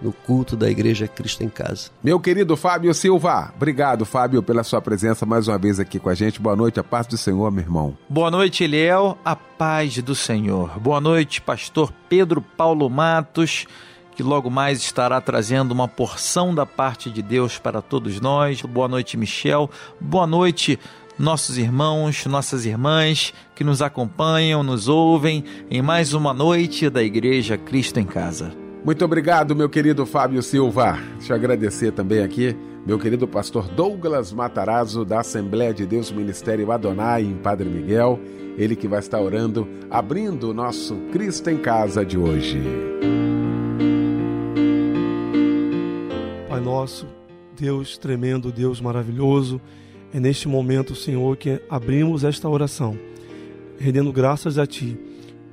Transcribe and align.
no 0.00 0.12
culto 0.12 0.56
da 0.56 0.68
Igreja 0.70 1.08
Cristo 1.08 1.42
em 1.42 1.48
Casa. 1.48 1.90
Meu 2.02 2.20
querido 2.20 2.56
Fábio 2.56 2.92
Silva, 2.94 3.52
obrigado, 3.54 4.04
Fábio, 4.04 4.42
pela 4.42 4.62
sua 4.62 4.80
presença 4.80 5.24
mais 5.24 5.48
uma 5.48 5.58
vez 5.58 5.80
aqui 5.80 5.98
com 5.98 6.08
a 6.08 6.14
gente. 6.14 6.40
Boa 6.40 6.56
noite, 6.56 6.78
a 6.80 6.84
paz 6.84 7.06
do 7.06 7.16
Senhor, 7.16 7.50
meu 7.50 7.62
irmão. 7.62 7.96
Boa 8.08 8.30
noite, 8.30 8.64
Eliel, 8.64 9.18
a 9.24 9.34
paz 9.34 9.98
do 9.98 10.14
Senhor. 10.14 10.78
Boa 10.78 11.00
noite, 11.00 11.40
pastor 11.40 11.92
Pedro 12.08 12.40
Paulo 12.40 12.88
Matos, 12.90 13.66
que 14.14 14.22
logo 14.22 14.50
mais 14.50 14.78
estará 14.78 15.20
trazendo 15.20 15.72
uma 15.72 15.88
porção 15.88 16.54
da 16.54 16.64
parte 16.64 17.10
de 17.10 17.22
Deus 17.22 17.58
para 17.58 17.82
todos 17.82 18.20
nós. 18.20 18.62
Boa 18.62 18.88
noite, 18.88 19.16
Michel. 19.16 19.70
Boa 20.00 20.26
noite, 20.26 20.78
nossos 21.18 21.58
irmãos, 21.58 22.24
nossas 22.26 22.64
irmãs 22.64 23.32
que 23.54 23.64
nos 23.64 23.80
acompanham, 23.82 24.62
nos 24.62 24.88
ouvem 24.88 25.44
em 25.70 25.82
mais 25.82 26.12
uma 26.12 26.32
noite 26.32 26.88
da 26.90 27.02
Igreja 27.02 27.56
Cristo 27.56 27.98
em 27.98 28.04
Casa. 28.04 28.65
Muito 28.86 29.04
obrigado, 29.04 29.56
meu 29.56 29.68
querido 29.68 30.06
Fábio 30.06 30.40
Silva. 30.40 30.96
Deixa 31.18 31.32
eu 31.32 31.36
agradecer 31.36 31.90
também 31.90 32.22
aqui 32.22 32.56
meu 32.86 33.00
querido 33.00 33.26
pastor 33.26 33.66
Douglas 33.66 34.32
Matarazzo, 34.32 35.04
da 35.04 35.18
Assembleia 35.18 35.74
de 35.74 35.84
Deus 35.84 36.12
Ministério 36.12 36.70
Adonai, 36.70 37.24
em 37.24 37.34
Padre 37.34 37.68
Miguel. 37.68 38.20
Ele 38.56 38.76
que 38.76 38.86
vai 38.86 39.00
estar 39.00 39.20
orando, 39.20 39.66
abrindo 39.90 40.50
o 40.50 40.54
nosso 40.54 40.94
Cristo 41.10 41.50
em 41.50 41.58
Casa 41.58 42.06
de 42.06 42.16
hoje. 42.16 42.62
Pai 46.48 46.60
nosso, 46.60 47.08
Deus 47.58 47.98
tremendo, 47.98 48.52
Deus 48.52 48.80
maravilhoso, 48.80 49.60
é 50.14 50.20
neste 50.20 50.46
momento, 50.46 50.94
Senhor, 50.94 51.36
que 51.36 51.60
abrimos 51.68 52.22
esta 52.22 52.48
oração, 52.48 52.96
rendendo 53.80 54.12
graças 54.12 54.58
a 54.58 54.64
Ti 54.64 54.96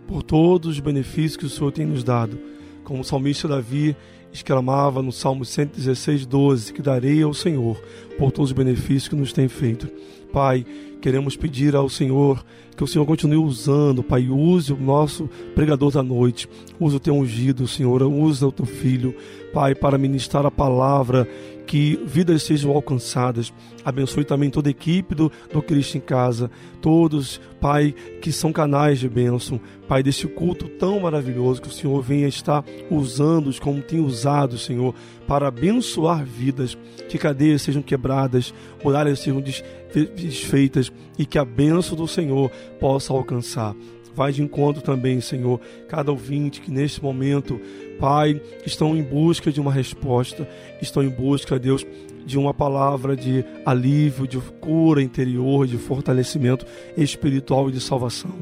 por 0.08 0.22
todos 0.22 0.70
os 0.70 0.80
benefícios 0.80 1.36
que 1.36 1.46
o 1.48 1.50
Senhor 1.50 1.72
tem 1.72 1.88
nos 1.88 2.04
dado 2.04 2.53
como 2.84 3.02
o 3.02 3.04
salmista 3.04 3.48
Davi 3.48 3.96
exclamava 4.32 5.02
no 5.02 5.12
Salmo 5.12 5.46
116, 5.46 6.26
12, 6.26 6.74
que 6.74 6.82
darei 6.82 7.22
ao 7.22 7.34
Senhor 7.34 7.80
por 8.18 8.32
todos 8.32 8.50
os 8.50 8.58
benefícios 8.58 9.08
que 9.08 9.16
nos 9.16 9.32
tem 9.32 9.48
feito. 9.48 9.88
Pai, 10.32 10.66
queremos 11.00 11.36
pedir 11.36 11.76
ao 11.76 11.88
Senhor 11.88 12.44
que 12.76 12.84
o 12.84 12.88
Senhor 12.88 13.06
continue 13.06 13.38
usando, 13.38 14.02
Pai, 14.02 14.28
use 14.28 14.74
o 14.74 14.78
nosso 14.78 15.30
pregador 15.54 15.92
da 15.92 16.02
noite, 16.02 16.50
use 16.80 16.96
o 16.96 17.00
teu 17.00 17.14
ungido, 17.14 17.68
Senhor, 17.68 18.02
use 18.02 18.44
o 18.44 18.52
teu 18.52 18.66
filho, 18.66 19.16
Pai, 19.54 19.76
para 19.76 19.98
ministrar 19.98 20.46
a 20.46 20.52
palavra 20.52 21.28
que 21.66 22.00
vidas 22.06 22.44
sejam 22.44 22.72
alcançadas. 22.72 23.54
Abençoe 23.84 24.24
também 24.24 24.50
toda 24.50 24.70
a 24.70 24.72
equipe 24.72 25.16
do, 25.16 25.32
do 25.52 25.62
Cristo 25.62 25.98
em 25.98 26.02
Casa, 26.02 26.50
todos, 26.82 27.40
Pai, 27.60 27.94
que 28.22 28.32
são 28.32 28.52
canais 28.52 29.00
de 29.00 29.10
bênção. 29.10 29.60
Pai, 29.88 30.04
desse 30.04 30.28
culto 30.28 30.68
tão 30.68 31.00
maravilhoso 31.00 31.62
que 31.62 31.68
o 31.68 31.72
Senhor 31.72 32.02
venha 32.02 32.28
estar 32.28 32.64
usando-os 32.90 33.60
como 33.60 33.82
tem 33.82 34.00
usado, 34.00 34.58
Senhor, 34.58 34.94
para 35.28 35.48
abençoar 35.48 36.26
vidas, 36.26 36.78
que 37.10 37.18
cadeias 37.18 37.62
sejam 37.62 37.82
quebradas, 37.82 38.54
muralhas 38.84 39.20
sejam 39.20 39.42
desfeitas 39.42 40.92
e 41.18 41.26
que 41.26 41.38
a 41.38 41.46
bênção 41.46 41.98
do 41.98 42.08
Senhor 42.08 42.50
possa 42.80 43.14
alcançar. 43.14 43.76
Vai 44.16 44.32
de 44.32 44.44
encontro 44.44 44.82
também, 44.82 45.20
Senhor, 45.22 45.60
cada 45.88 46.12
ouvinte 46.12 46.62
que 46.62 46.72
neste 46.72 47.02
momento 47.02 47.60
Pai, 48.00 48.42
estão 48.66 48.96
em 48.98 49.04
busca 49.04 49.52
de 49.52 49.62
uma 49.62 49.72
resposta, 49.72 50.48
estão 50.82 51.04
em 51.04 51.10
busca, 51.10 51.58
Deus, 51.58 51.86
de 52.26 52.38
uma 52.38 52.54
palavra 52.54 53.16
de 53.16 53.46
alívio, 53.66 54.28
de 54.28 54.38
cura 54.60 55.02
interior, 55.02 55.68
de 55.68 55.78
fortalecimento 55.78 56.66
espiritual 56.98 57.70
e 57.70 57.74
de 57.74 57.80
salvação. 57.80 58.34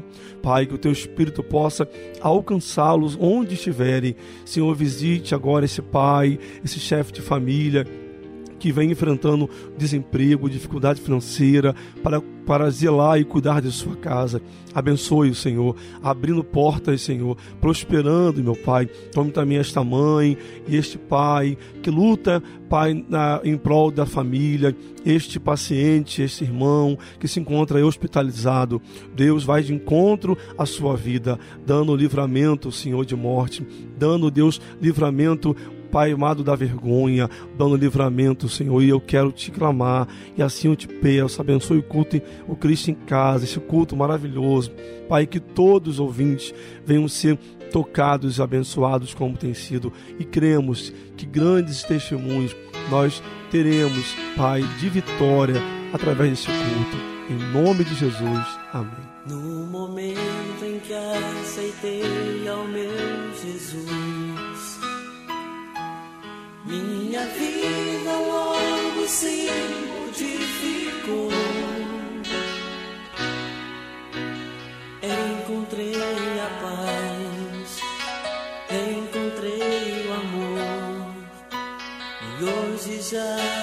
Pai, 0.42 0.66
que 0.66 0.74
o 0.74 0.78
teu 0.78 0.90
espírito 0.90 1.42
possa 1.42 1.88
alcançá-los 2.20 3.16
onde 3.20 3.54
estiverem. 3.54 4.16
Senhor, 4.44 4.74
visite 4.74 5.34
agora 5.34 5.64
esse 5.64 5.82
pai, 5.82 6.38
esse 6.64 6.80
chefe 6.80 7.12
de 7.12 7.20
família 7.20 7.86
que 8.62 8.70
vem 8.70 8.92
enfrentando 8.92 9.50
desemprego, 9.76 10.48
dificuldade 10.48 11.00
financeira, 11.00 11.74
para, 12.00 12.20
para 12.46 12.70
zelar 12.70 13.18
e 13.18 13.24
cuidar 13.24 13.60
de 13.60 13.72
sua 13.72 13.96
casa. 13.96 14.40
Abençoe 14.72 15.30
o 15.30 15.34
Senhor, 15.34 15.74
abrindo 16.00 16.44
portas, 16.44 17.02
Senhor, 17.02 17.36
prosperando, 17.60 18.40
meu 18.40 18.54
Pai. 18.54 18.86
Tome 19.10 19.32
também 19.32 19.58
esta 19.58 19.82
mãe 19.82 20.38
e 20.68 20.76
este 20.76 20.96
pai 20.96 21.58
que 21.82 21.90
luta, 21.90 22.40
Pai, 22.68 23.04
na, 23.08 23.40
em 23.42 23.56
prol 23.56 23.90
da 23.90 24.06
família, 24.06 24.76
este 25.04 25.40
paciente, 25.40 26.22
este 26.22 26.44
irmão 26.44 26.96
que 27.18 27.26
se 27.26 27.40
encontra 27.40 27.84
hospitalizado. 27.84 28.80
Deus 29.12 29.42
vai 29.42 29.64
de 29.64 29.74
encontro 29.74 30.38
à 30.56 30.64
sua 30.64 30.96
vida, 30.96 31.36
dando 31.66 31.96
livramento, 31.96 32.70
Senhor, 32.70 33.04
de 33.04 33.16
morte, 33.16 33.66
dando, 33.98 34.30
Deus, 34.30 34.60
livramento 34.80 35.56
Pai 35.92 36.10
amado 36.10 36.42
da 36.42 36.56
vergonha, 36.56 37.28
dando 37.54 37.76
livramento, 37.76 38.48
Senhor, 38.48 38.82
e 38.82 38.88
eu 38.88 38.98
quero 38.98 39.30
te 39.30 39.50
clamar, 39.50 40.08
e 40.34 40.42
assim 40.42 40.68
eu 40.68 40.74
te 40.74 40.88
peço, 40.88 41.38
abençoe 41.38 41.78
o 41.78 41.82
culto, 41.82 42.18
o 42.48 42.56
Cristo 42.56 42.90
em 42.90 42.94
casa, 42.94 43.44
esse 43.44 43.60
culto 43.60 43.94
maravilhoso, 43.94 44.72
Pai, 45.06 45.26
que 45.26 45.38
todos 45.38 45.94
os 45.94 46.00
ouvintes 46.00 46.54
venham 46.86 47.06
ser 47.06 47.36
tocados 47.70 48.38
e 48.38 48.42
abençoados 48.42 49.12
como 49.12 49.36
tem 49.36 49.52
sido, 49.52 49.92
e 50.18 50.24
cremos 50.24 50.90
que 51.14 51.26
grandes 51.26 51.82
testemunhos 51.82 52.56
nós 52.90 53.22
teremos, 53.50 54.16
Pai, 54.34 54.62
de 54.80 54.88
vitória 54.88 55.60
através 55.92 56.30
desse 56.30 56.46
culto, 56.46 56.96
em 57.28 57.52
nome 57.52 57.84
de 57.84 57.94
Jesus, 57.94 58.46
amém. 58.72 59.12
No 59.28 59.66
momento 59.66 60.64
em 60.64 60.78
que 60.80 60.94
aceitei 60.94 62.48
ao 62.48 62.66
meu 62.66 62.90
Jesus 63.42 64.21
minha 66.64 67.26
vida 67.26 68.12
logo 68.12 69.08
se 69.08 69.48
modificou. 69.88 71.30
Encontrei 75.02 75.94
a 76.40 76.50
paz, 76.62 77.80
encontrei 78.70 80.06
o 80.06 80.12
amor. 80.12 81.12
E 82.22 82.44
hoje 82.44 83.00
já 83.02 83.61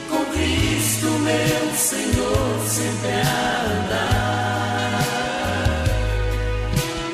com 0.08 0.24
Cristo, 0.32 1.06
meu 1.06 1.74
Senhor, 1.76 2.60
sempre 2.66 3.10
a 3.10 3.64
andar. 3.76 5.02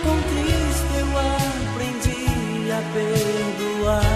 Com 0.03 0.17
Cristo 0.31 0.93
eu 1.01 1.09
aprendi 1.75 2.23
a 2.71 2.81
perdoar. 2.95 4.13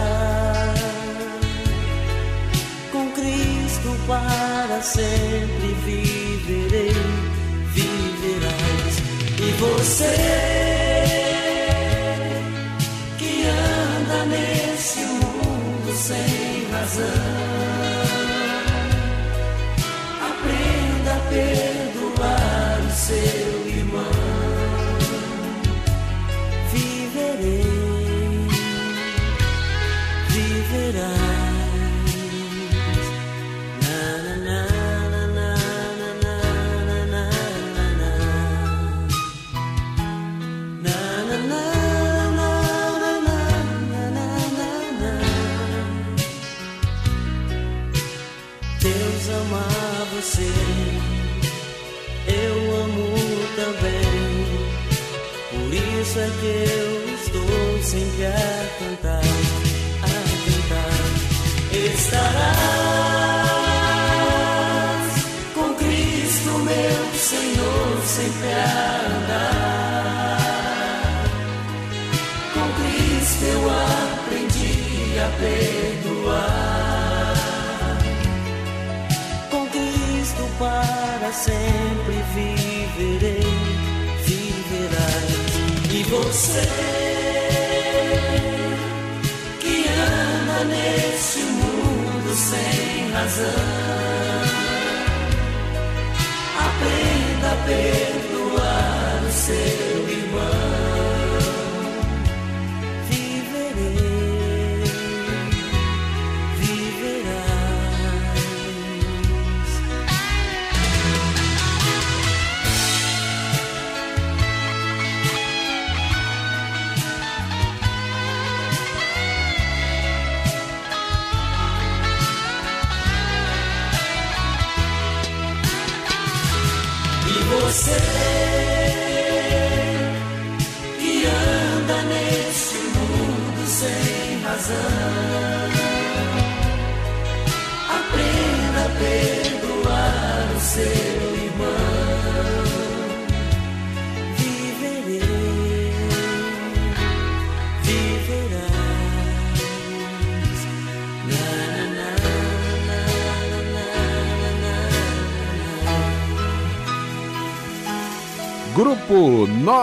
Com 2.93 3.05
Cristo 3.11 3.91
para 4.07 4.79
sempre 4.83 5.69
viverei, 5.85 7.03
viverás. 7.75 8.95
E 9.39 9.49
você 9.59 10.46
answer. 16.99 17.46
Sempre 58.17 58.27
a 58.27 58.33
cantar, 58.79 59.21
a 60.03 60.09
cantar. 60.47 60.97
Estarás 61.73 62.47
com 65.55 65.75
Cristo, 65.75 66.51
meu 66.51 67.15
Senhor, 67.15 68.03
sempre 68.07 68.53
a. 68.53 69.07
Com 72.55 72.69
Cristo 72.81 73.45
eu 73.45 73.63
aprendi 73.71 75.19
a 75.19 75.29
perdoar. 75.39 76.57
Com 79.51 79.63
Cristo 79.69 80.45
para 80.59 81.33
sempre 81.33 82.17
viverei, 82.35 83.47
viverás. 84.25 85.37
E 85.91 86.03
você 86.05 86.96
razão, 93.17 94.06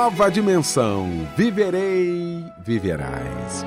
Nova 0.03 0.29
Dimensão. 0.29 1.25
Viverei, 1.37 2.43
viverás. 2.59 3.65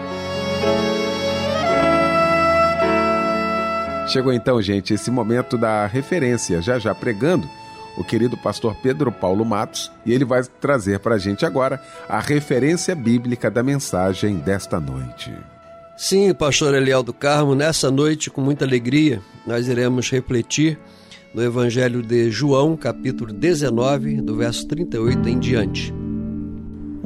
Chegou 4.06 4.30
então, 4.34 4.60
gente, 4.60 4.92
esse 4.92 5.10
momento 5.10 5.56
da 5.56 5.86
referência, 5.86 6.60
já 6.60 6.78
já 6.78 6.94
pregando 6.94 7.48
o 7.96 8.04
querido 8.04 8.36
pastor 8.36 8.76
Pedro 8.82 9.10
Paulo 9.10 9.46
Matos, 9.46 9.90
e 10.04 10.12
ele 10.12 10.26
vai 10.26 10.42
trazer 10.60 10.98
para 10.98 11.14
a 11.14 11.18
gente 11.18 11.46
agora 11.46 11.82
a 12.06 12.20
referência 12.20 12.94
bíblica 12.94 13.50
da 13.50 13.62
mensagem 13.62 14.36
desta 14.36 14.78
noite. 14.78 15.32
Sim, 15.96 16.34
pastor 16.34 16.74
Eliel 16.74 17.02
do 17.02 17.14
Carmo, 17.14 17.54
nessa 17.54 17.90
noite, 17.90 18.28
com 18.28 18.42
muita 18.42 18.66
alegria, 18.66 19.22
nós 19.46 19.68
iremos 19.68 20.10
refletir 20.10 20.78
no 21.32 21.42
Evangelho 21.42 22.02
de 22.02 22.30
João, 22.30 22.76
capítulo 22.76 23.32
19, 23.32 24.20
do 24.20 24.36
verso 24.36 24.68
38 24.68 25.28
em 25.30 25.38
diante. 25.38 26.05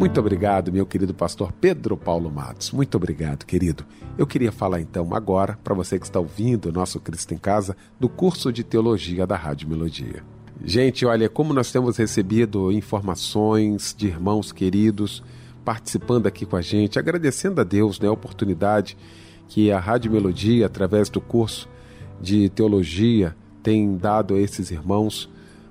Muito 0.01 0.19
obrigado, 0.19 0.73
meu 0.73 0.87
querido 0.87 1.13
pastor 1.13 1.53
Pedro 1.53 1.95
Paulo 1.95 2.31
Matos. 2.31 2.71
Muito 2.71 2.95
obrigado, 2.95 3.45
querido. 3.45 3.85
Eu 4.17 4.27
queria 4.27 4.51
falar 4.51 4.81
então 4.81 5.15
agora, 5.15 5.59
para 5.63 5.75
você 5.75 5.99
que 5.99 6.07
está 6.07 6.19
ouvindo 6.19 6.71
o 6.71 6.73
nosso 6.73 6.99
Cristo 6.99 7.35
em 7.35 7.37
Casa, 7.37 7.77
do 8.01 8.09
curso 8.09 8.51
de 8.51 8.65
teologia 8.65 9.27
da 9.27 9.37
Rádio 9.37 9.69
Melodia. 9.69 10.25
Gente, 10.65 11.05
olha, 11.05 11.29
como 11.29 11.53
nós 11.53 11.71
temos 11.71 11.99
recebido 11.99 12.73
informações 12.73 13.95
de 13.95 14.07
irmãos 14.07 14.53
queridos 14.53 15.23
participando 15.67 16.27
aqui 16.27 16.47
com 16.47 16.57
a 16.57 16.63
gente, 16.63 16.99
agradecendo 16.99 17.61
a 17.61 17.65
Deus 17.65 18.01
né, 18.01 18.09
a 18.09 18.13
oportunidade 18.13 18.97
que 19.49 19.71
a 19.71 19.79
Rádio 19.79 20.11
Melodia, 20.11 20.65
através 20.65 21.11
do 21.11 21.21
curso 21.21 21.69
de 22.19 22.49
teologia, 22.49 23.37
tem 23.63 23.99
dado 23.99 24.33
a 24.33 24.39
esses 24.39 24.71
irmãos 24.71 25.29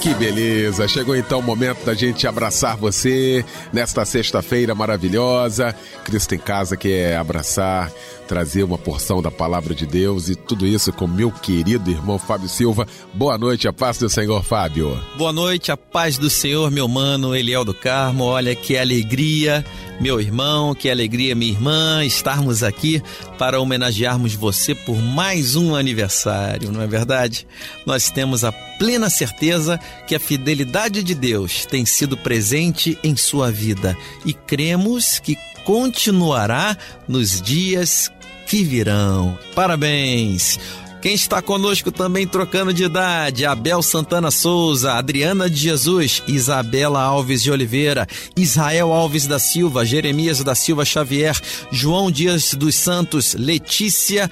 Que 0.00 0.14
beleza! 0.14 0.86
Chegou 0.86 1.16
então 1.16 1.40
o 1.40 1.42
momento 1.42 1.84
da 1.84 1.92
gente 1.92 2.24
abraçar 2.24 2.76
você 2.76 3.44
nesta 3.72 4.04
sexta-feira 4.04 4.72
maravilhosa. 4.72 5.74
Cristo 6.04 6.36
em 6.36 6.38
Casa 6.38 6.76
quer 6.76 7.16
abraçar, 7.16 7.90
trazer 8.28 8.62
uma 8.62 8.76
porção 8.76 9.22
da 9.22 9.30
palavra 9.30 9.74
de 9.74 9.86
Deus 9.86 10.28
e 10.28 10.36
tudo 10.36 10.66
isso 10.66 10.92
com 10.92 11.06
meu 11.06 11.32
querido 11.32 11.90
irmão 11.90 12.18
Fábio 12.18 12.46
Silva. 12.46 12.86
Boa 13.14 13.38
noite, 13.38 13.66
a 13.66 13.72
paz 13.72 13.96
do 13.96 14.08
Senhor, 14.08 14.44
Fábio. 14.44 15.02
Boa 15.16 15.32
noite, 15.32 15.72
a 15.72 15.76
paz 15.78 16.18
do 16.18 16.28
Senhor, 16.28 16.70
meu 16.70 16.86
mano 16.86 17.34
Eliel 17.34 17.64
do 17.64 17.72
Carmo. 17.72 18.24
Olha 18.24 18.54
que 18.54 18.76
alegria, 18.76 19.64
meu 19.98 20.20
irmão, 20.20 20.74
que 20.74 20.90
alegria, 20.90 21.34
minha 21.34 21.52
irmã, 21.52 22.04
estarmos 22.04 22.62
aqui 22.62 23.02
para 23.38 23.58
homenagearmos 23.58 24.34
você 24.34 24.74
por 24.74 25.00
mais 25.00 25.56
um 25.56 25.74
aniversário, 25.74 26.70
não 26.70 26.82
é 26.82 26.86
verdade? 26.86 27.46
Nós 27.86 28.10
temos 28.10 28.44
a 28.44 28.52
plena 28.52 29.08
certeza 29.08 29.80
que 30.06 30.14
a 30.14 30.20
fidelidade 30.20 31.02
de 31.02 31.14
Deus 31.14 31.64
tem 31.64 31.86
sido 31.86 32.14
presente 32.14 32.98
em 33.02 33.16
sua 33.16 33.50
vida 33.50 33.96
e 34.26 34.34
cremos 34.34 35.18
que 35.18 35.34
continuará 35.64 36.76
nos 37.06 37.42
dias 37.42 38.10
que 38.48 38.64
virão. 38.64 39.38
Parabéns! 39.54 40.58
Quem 41.00 41.14
está 41.14 41.40
conosco 41.40 41.92
também 41.92 42.26
trocando 42.26 42.74
de 42.74 42.84
idade? 42.84 43.46
Abel 43.46 43.82
Santana 43.82 44.32
Souza, 44.32 44.94
Adriana 44.94 45.48
de 45.48 45.56
Jesus, 45.56 46.24
Isabela 46.26 47.00
Alves 47.00 47.40
de 47.40 47.52
Oliveira, 47.52 48.04
Israel 48.36 48.92
Alves 48.92 49.26
da 49.26 49.38
Silva, 49.38 49.84
Jeremias 49.84 50.42
da 50.42 50.56
Silva 50.56 50.84
Xavier, 50.84 51.38
João 51.70 52.10
Dias 52.10 52.52
dos 52.54 52.74
Santos, 52.74 53.34
Letícia 53.34 54.28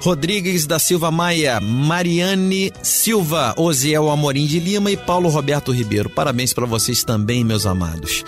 Rodrigues 0.00 0.64
da 0.64 0.78
Silva 0.78 1.10
Maia, 1.10 1.60
Mariane 1.60 2.72
Silva, 2.82 3.52
Osiel 3.56 4.08
Amorim 4.08 4.46
de 4.46 4.60
Lima 4.60 4.90
e 4.90 4.96
Paulo 4.96 5.28
Roberto 5.28 5.72
Ribeiro. 5.72 6.08
Parabéns 6.08 6.54
para 6.54 6.64
vocês 6.64 7.04
também, 7.04 7.44
meus 7.44 7.66
amados. 7.66 8.24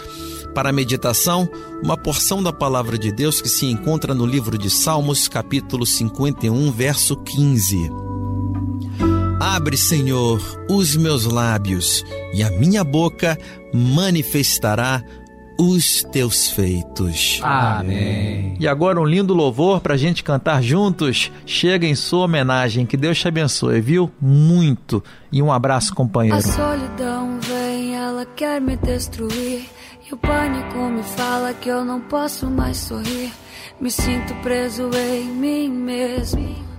Para 0.54 0.71
a 0.71 0.73
meditação, 0.73 1.49
uma 1.83 1.97
porção 1.97 2.42
da 2.42 2.52
palavra 2.52 2.99
de 2.99 3.12
Deus 3.12 3.40
que 3.40 3.49
se 3.49 3.66
encontra 3.66 4.14
no 4.14 4.26
livro 4.26 4.59
de 4.59 4.69
Salmos, 4.69 5.28
capítulo 5.28 5.87
51, 5.87 6.73
verso 6.73 7.16
15. 7.16 7.90
Abre, 9.38 9.76
Senhor, 9.76 10.40
os 10.69 10.97
meus 10.97 11.25
lábios, 11.25 12.04
e 12.35 12.42
a 12.42 12.50
minha 12.50 12.85
boca 12.85 13.38
manifestará 13.73 15.02
os 15.59 16.02
teus 16.04 16.49
feitos. 16.49 17.38
Amém. 17.42 18.57
E 18.59 18.66
agora 18.66 19.00
um 19.00 19.04
lindo 19.04 19.35
louvor 19.35 19.80
para 19.80 19.95
a 19.95 19.97
gente 19.97 20.25
cantar 20.25 20.62
juntos. 20.62 21.30
Chega 21.45 21.87
em 21.87 21.95
sua 21.95 22.25
homenagem. 22.25 22.87
Que 22.87 22.97
Deus 22.97 23.19
te 23.19 23.28
abençoe, 23.28 23.80
viu? 23.80 24.11
Muito. 24.19 25.04
E 25.30 25.42
um 25.42 25.52
abraço, 25.52 25.95
companheiro. 25.95 26.38
A 26.38 26.42
solidão 26.42 27.38
vem, 27.40 27.95
ela 27.95 28.25
quer 28.25 28.59
me 28.59 28.75
destruir. 28.76 29.80
E 30.11 30.14
o 30.14 30.17
pânico 30.17 30.76
me 30.90 31.05
fala 31.05 31.55
que 31.55 31.69
eu 31.69 31.85
não 31.85 32.00
posso 32.00 32.47
mais 32.50 32.79
sorrir. 32.79 33.33
Me 33.81 33.90
sinto 33.90 34.35
preso 34.43 34.90
em 34.93 35.26
mim 35.26 35.69
mesmo. 35.69 36.71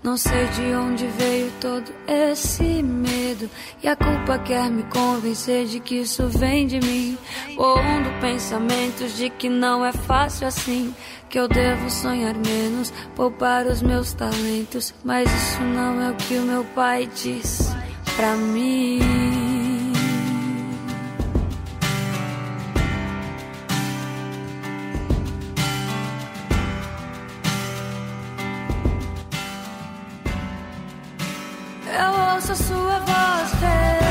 Não 0.00 0.16
sei 0.16 0.46
de 0.46 0.72
onde 0.74 1.06
veio 1.08 1.52
todo 1.60 1.92
esse 2.06 2.62
medo. 2.82 3.50
E 3.82 3.88
a 3.88 3.96
culpa 3.96 4.38
quer 4.38 4.70
me 4.70 4.84
convencer 4.84 5.66
de 5.66 5.80
que 5.80 6.02
isso 6.02 6.28
vem 6.28 6.68
de 6.68 6.78
mim. 6.78 7.18
Pondo 7.56 8.20
pensamentos 8.20 9.16
de 9.16 9.28
que 9.28 9.48
não 9.48 9.84
é 9.84 9.92
fácil 9.92 10.46
assim. 10.46 10.94
Que 11.28 11.40
eu 11.40 11.48
devo 11.48 11.90
sonhar 11.90 12.34
menos, 12.34 12.92
poupar 13.16 13.66
os 13.66 13.82
meus 13.82 14.12
talentos. 14.12 14.94
Mas 15.04 15.28
isso 15.28 15.62
não 15.62 16.00
é 16.00 16.10
o 16.10 16.14
que 16.14 16.34
o 16.34 16.42
meu 16.42 16.64
pai 16.76 17.08
diz 17.12 17.74
pra 18.14 18.36
mim. 18.36 19.31
Ouço 32.42 32.56
sua 32.56 32.98
voz. 32.98 34.01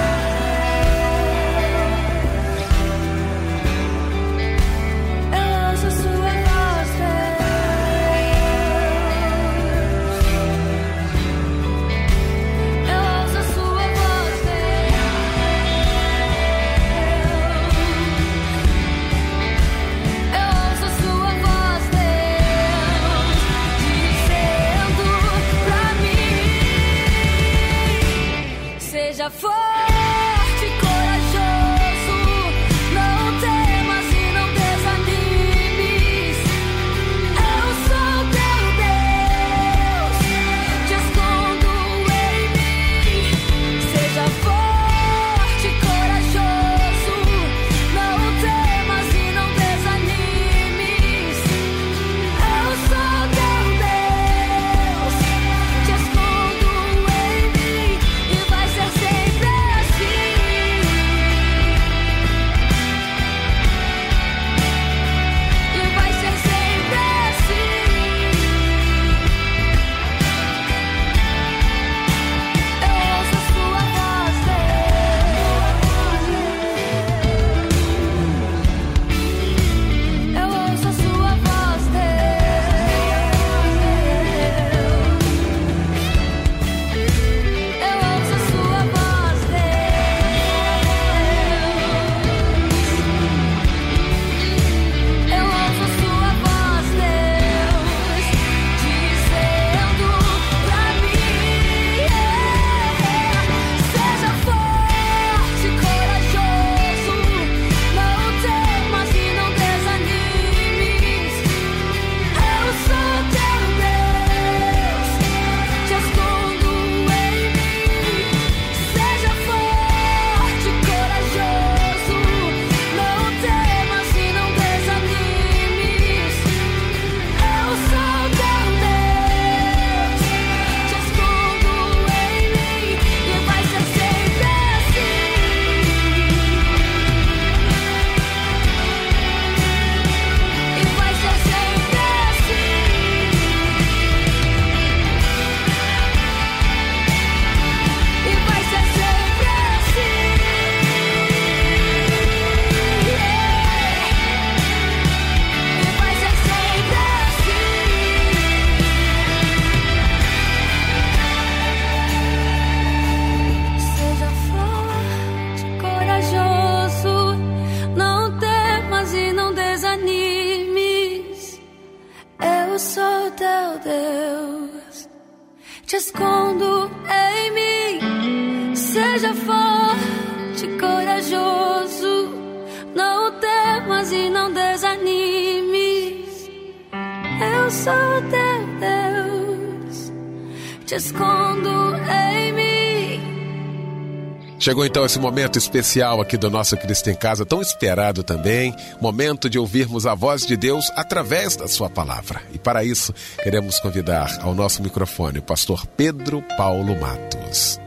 Chegou 194.72 194.86
então 194.86 195.04
esse 195.04 195.20
momento 195.20 195.58
especial 195.58 196.22
aqui 196.22 196.38
do 196.38 196.50
nosso 196.50 196.78
Cristo 196.78 197.10
em 197.10 197.14
Casa, 197.14 197.46
tão 197.46 197.62
esperado 197.62 198.24
também, 198.24 198.74
momento 199.02 199.50
de 199.50 199.60
ouvirmos 199.60 200.06
a 200.06 200.16
voz 200.16 200.46
de 200.46 200.56
Deus 200.56 200.90
através 200.96 201.58
da 201.58 201.68
sua 201.68 201.90
palavra. 201.90 202.42
E 202.54 202.58
para 202.58 202.82
isso, 202.82 203.14
queremos 203.44 203.82
convidar 203.82 204.40
ao 204.42 204.56
nosso 204.56 204.82
microfone 204.82 205.40
o 205.40 205.42
pastor 205.42 205.86
Pedro 205.86 206.42
Paulo 206.56 206.98
Matos. 206.98 207.82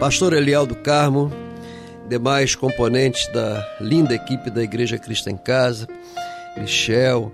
Pastor 0.00 0.32
Eliel 0.32 0.66
do 0.66 0.74
Carmo, 0.74 1.32
demais 2.08 2.56
componentes 2.56 3.28
da 3.32 3.64
linda 3.80 4.12
equipe 4.12 4.50
da 4.50 4.60
Igreja 4.60 4.98
Cristo 4.98 5.30
em 5.30 5.36
Casa, 5.36 5.86
Michel, 6.56 7.32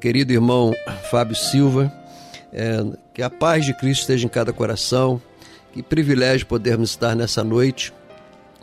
querido 0.00 0.32
irmão 0.32 0.74
Fábio 1.10 1.36
Silva, 1.36 1.92
é, 2.52 2.84
que 3.14 3.22
a 3.22 3.30
paz 3.30 3.64
de 3.64 3.74
Cristo 3.74 4.02
esteja 4.02 4.26
em 4.26 4.28
cada 4.28 4.52
coração, 4.52 5.20
que 5.72 5.82
privilégio 5.82 6.46
podermos 6.46 6.90
estar 6.90 7.14
nessa 7.14 7.42
noite 7.42 7.92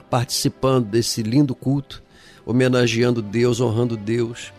participando 0.09 0.85
desse 0.85 1.21
lindo 1.23 1.55
culto, 1.55 2.03
homenageando 2.45 3.21
Deus, 3.21 3.61
honrando 3.61 3.95
Deus 3.95 4.51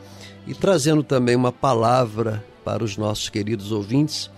e 0.47 0.55
trazendo 0.55 1.03
também 1.03 1.37
uma 1.37 1.53
palavra 1.53 2.45
para 2.65 2.85
os 2.85 2.97
nossos 2.97 3.29
queridos 3.29 3.73
ouvintes 3.73 4.31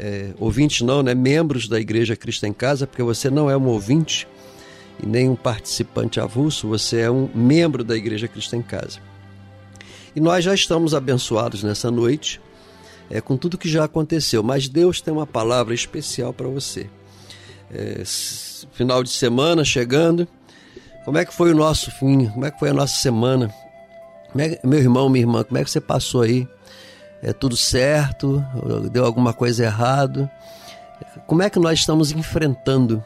é, 0.00 0.30
ouvintes 0.38 0.80
não, 0.80 1.02
né? 1.02 1.14
Membros 1.14 1.68
da 1.68 1.78
Igreja 1.78 2.16
Cristo 2.16 2.46
em 2.46 2.54
Casa, 2.54 2.86
porque 2.86 3.02
você 3.02 3.28
não 3.28 3.50
é 3.50 3.56
um 3.56 3.66
ouvinte 3.66 4.26
e 5.02 5.06
nem 5.06 5.28
um 5.28 5.36
participante 5.36 6.18
avulso, 6.18 6.66
você 6.66 7.00
é 7.00 7.10
um 7.10 7.28
membro 7.34 7.84
da 7.84 7.94
Igreja 7.94 8.26
Cristo 8.26 8.56
em 8.56 8.62
Casa. 8.62 8.98
Nós 10.20 10.44
já 10.44 10.54
estamos 10.54 10.94
abençoados 10.94 11.62
nessa 11.62 11.90
noite 11.90 12.40
é, 13.10 13.20
com 13.20 13.36
tudo 13.36 13.58
que 13.58 13.68
já 13.68 13.84
aconteceu, 13.84 14.42
mas 14.42 14.68
Deus 14.68 15.00
tem 15.00 15.12
uma 15.12 15.26
palavra 15.26 15.74
especial 15.74 16.32
para 16.32 16.46
você. 16.46 16.88
É, 17.72 18.02
final 18.72 19.02
de 19.02 19.10
semana 19.10 19.64
chegando, 19.64 20.28
como 21.04 21.18
é 21.18 21.24
que 21.24 21.34
foi 21.34 21.52
o 21.52 21.56
nosso 21.56 21.90
fim? 21.90 22.26
Como 22.26 22.44
é 22.44 22.50
que 22.50 22.58
foi 22.58 22.70
a 22.70 22.74
nossa 22.74 22.96
semana? 22.96 23.52
É, 24.36 24.60
meu 24.64 24.78
irmão, 24.78 25.08
minha 25.08 25.22
irmã, 25.22 25.42
como 25.42 25.58
é 25.58 25.64
que 25.64 25.70
você 25.70 25.80
passou 25.80 26.22
aí? 26.22 26.46
é 27.22 27.32
tudo 27.32 27.56
certo, 27.56 28.44
deu 28.90 29.04
alguma 29.04 29.32
coisa 29.32 29.64
errado. 29.64 30.28
Como 31.26 31.42
é 31.42 31.50
que 31.50 31.58
nós 31.58 31.78
estamos 31.78 32.12
enfrentando 32.12 33.04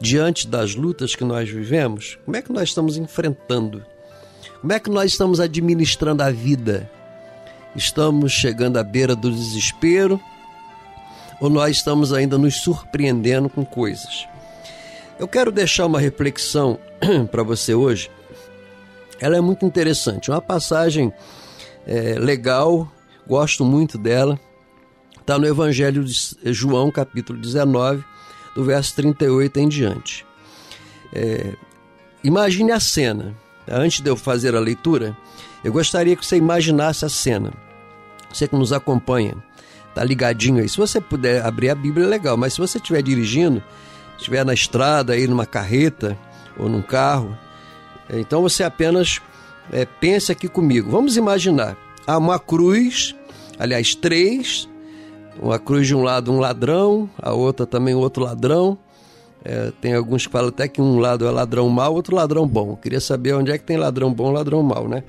diante 0.00 0.48
das 0.48 0.74
lutas 0.74 1.14
que 1.14 1.24
nós 1.24 1.48
vivemos? 1.48 2.18
Como 2.24 2.36
é 2.36 2.42
que 2.42 2.52
nós 2.52 2.68
estamos 2.68 2.96
enfrentando? 2.96 3.84
Como 4.64 4.72
é 4.72 4.80
que 4.80 4.88
nós 4.88 5.12
estamos 5.12 5.40
administrando 5.40 6.22
a 6.22 6.30
vida? 6.30 6.90
Estamos 7.76 8.32
chegando 8.32 8.78
à 8.78 8.82
beira 8.82 9.14
do 9.14 9.30
desespero 9.30 10.18
ou 11.38 11.50
nós 11.50 11.76
estamos 11.76 12.14
ainda 12.14 12.38
nos 12.38 12.54
surpreendendo 12.62 13.50
com 13.50 13.62
coisas? 13.62 14.26
Eu 15.18 15.28
quero 15.28 15.52
deixar 15.52 15.84
uma 15.84 16.00
reflexão 16.00 16.78
para 17.30 17.42
você 17.42 17.74
hoje. 17.74 18.10
Ela 19.20 19.36
é 19.36 19.40
muito 19.42 19.66
interessante, 19.66 20.30
uma 20.30 20.40
passagem 20.40 21.12
é, 21.86 22.14
legal 22.18 22.90
gosto 23.26 23.66
muito 23.66 23.98
dela. 23.98 24.40
Está 25.20 25.38
no 25.38 25.46
Evangelho 25.46 26.02
de 26.02 26.38
João, 26.54 26.90
capítulo 26.90 27.38
19, 27.38 28.02
do 28.54 28.64
verso 28.64 28.96
38 28.96 29.60
em 29.60 29.68
diante. 29.68 30.24
É, 31.12 31.52
imagine 32.24 32.72
a 32.72 32.80
cena. 32.80 33.43
Antes 33.68 34.00
de 34.00 34.10
eu 34.10 34.16
fazer 34.16 34.54
a 34.54 34.60
leitura, 34.60 35.16
eu 35.62 35.72
gostaria 35.72 36.14
que 36.14 36.24
você 36.24 36.36
imaginasse 36.36 37.04
a 37.04 37.08
cena. 37.08 37.52
Você 38.32 38.46
que 38.48 38.56
nos 38.56 38.72
acompanha, 38.72 39.34
tá 39.94 40.02
ligadinho 40.04 40.60
aí. 40.60 40.68
Se 40.68 40.76
você 40.76 41.00
puder 41.00 41.44
abrir 41.44 41.70
a 41.70 41.74
Bíblia, 41.74 42.06
é 42.06 42.08
legal, 42.08 42.36
mas 42.36 42.54
se 42.54 42.60
você 42.60 42.78
estiver 42.78 43.02
dirigindo, 43.02 43.62
estiver 44.18 44.44
na 44.44 44.52
estrada, 44.52 45.12
aí 45.12 45.26
numa 45.26 45.46
carreta 45.46 46.18
ou 46.58 46.68
num 46.68 46.82
carro, 46.82 47.36
é, 48.08 48.18
então 48.18 48.42
você 48.42 48.62
apenas 48.62 49.20
é, 49.72 49.84
pense 49.84 50.30
aqui 50.30 50.48
comigo. 50.48 50.90
Vamos 50.90 51.16
imaginar 51.16 51.76
há 52.06 52.18
uma 52.18 52.38
cruz, 52.38 53.14
aliás, 53.58 53.94
três, 53.94 54.68
uma 55.40 55.58
cruz 55.58 55.86
de 55.86 55.94
um 55.94 56.02
lado 56.02 56.32
um 56.32 56.38
ladrão, 56.38 57.08
a 57.20 57.32
outra 57.32 57.66
também 57.66 57.94
outro 57.94 58.22
ladrão. 58.22 58.78
É, 59.44 59.72
tem 59.80 59.94
alguns 59.94 60.26
que 60.26 60.32
falam 60.32 60.48
até 60.48 60.66
que 60.66 60.80
um 60.80 60.98
lado 60.98 61.26
é 61.26 61.30
ladrão 61.30 61.68
mau, 61.68 61.94
outro 61.94 62.16
ladrão 62.16 62.46
bom. 62.46 62.70
Eu 62.70 62.76
queria 62.76 63.00
saber 63.00 63.34
onde 63.34 63.50
é 63.50 63.58
que 63.58 63.64
tem 63.64 63.76
ladrão 63.76 64.12
bom 64.12 64.30
ladrão 64.30 64.62
mau, 64.62 64.88
né? 64.88 65.04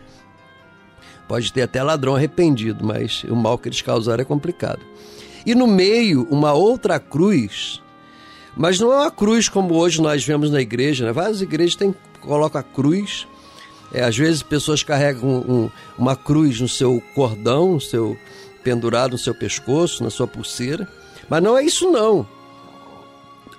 Pode 1.27 1.51
ter 1.53 1.63
até 1.63 1.81
ladrão 1.81 2.15
arrependido, 2.15 2.85
mas 2.85 3.23
o 3.23 3.35
mal 3.35 3.57
que 3.57 3.69
eles 3.69 3.81
causaram 3.81 4.21
é 4.21 4.25
complicado. 4.25 4.81
E 5.45 5.55
no 5.55 5.65
meio, 5.65 6.27
uma 6.29 6.53
outra 6.53 6.99
cruz, 6.99 7.81
mas 8.55 8.79
não 8.79 8.91
é 8.91 8.97
uma 8.97 9.11
cruz 9.11 9.47
como 9.47 9.73
hoje 9.75 10.01
nós 10.01 10.23
vemos 10.23 10.51
na 10.51 10.61
igreja, 10.61 11.05
né? 11.05 11.11
Várias 11.11 11.41
igrejas 11.41 11.75
têm, 11.75 11.95
colocam 12.21 12.59
a 12.59 12.63
cruz 12.63 13.25
é, 13.93 14.03
às 14.03 14.17
vezes 14.17 14.43
pessoas 14.43 14.83
carregam 14.83 15.29
um, 15.47 15.69
uma 15.97 16.15
cruz 16.15 16.59
no 16.59 16.67
seu 16.67 17.01
cordão, 17.13 17.73
no 17.73 17.81
seu 17.81 18.17
pendurado 18.63 19.11
no 19.11 19.17
seu 19.17 19.35
pescoço, 19.35 20.03
na 20.03 20.09
sua 20.09 20.27
pulseira, 20.27 20.87
mas 21.29 21.41
não 21.41 21.55
é 21.55 21.63
isso 21.63 21.91
não. 21.91 22.27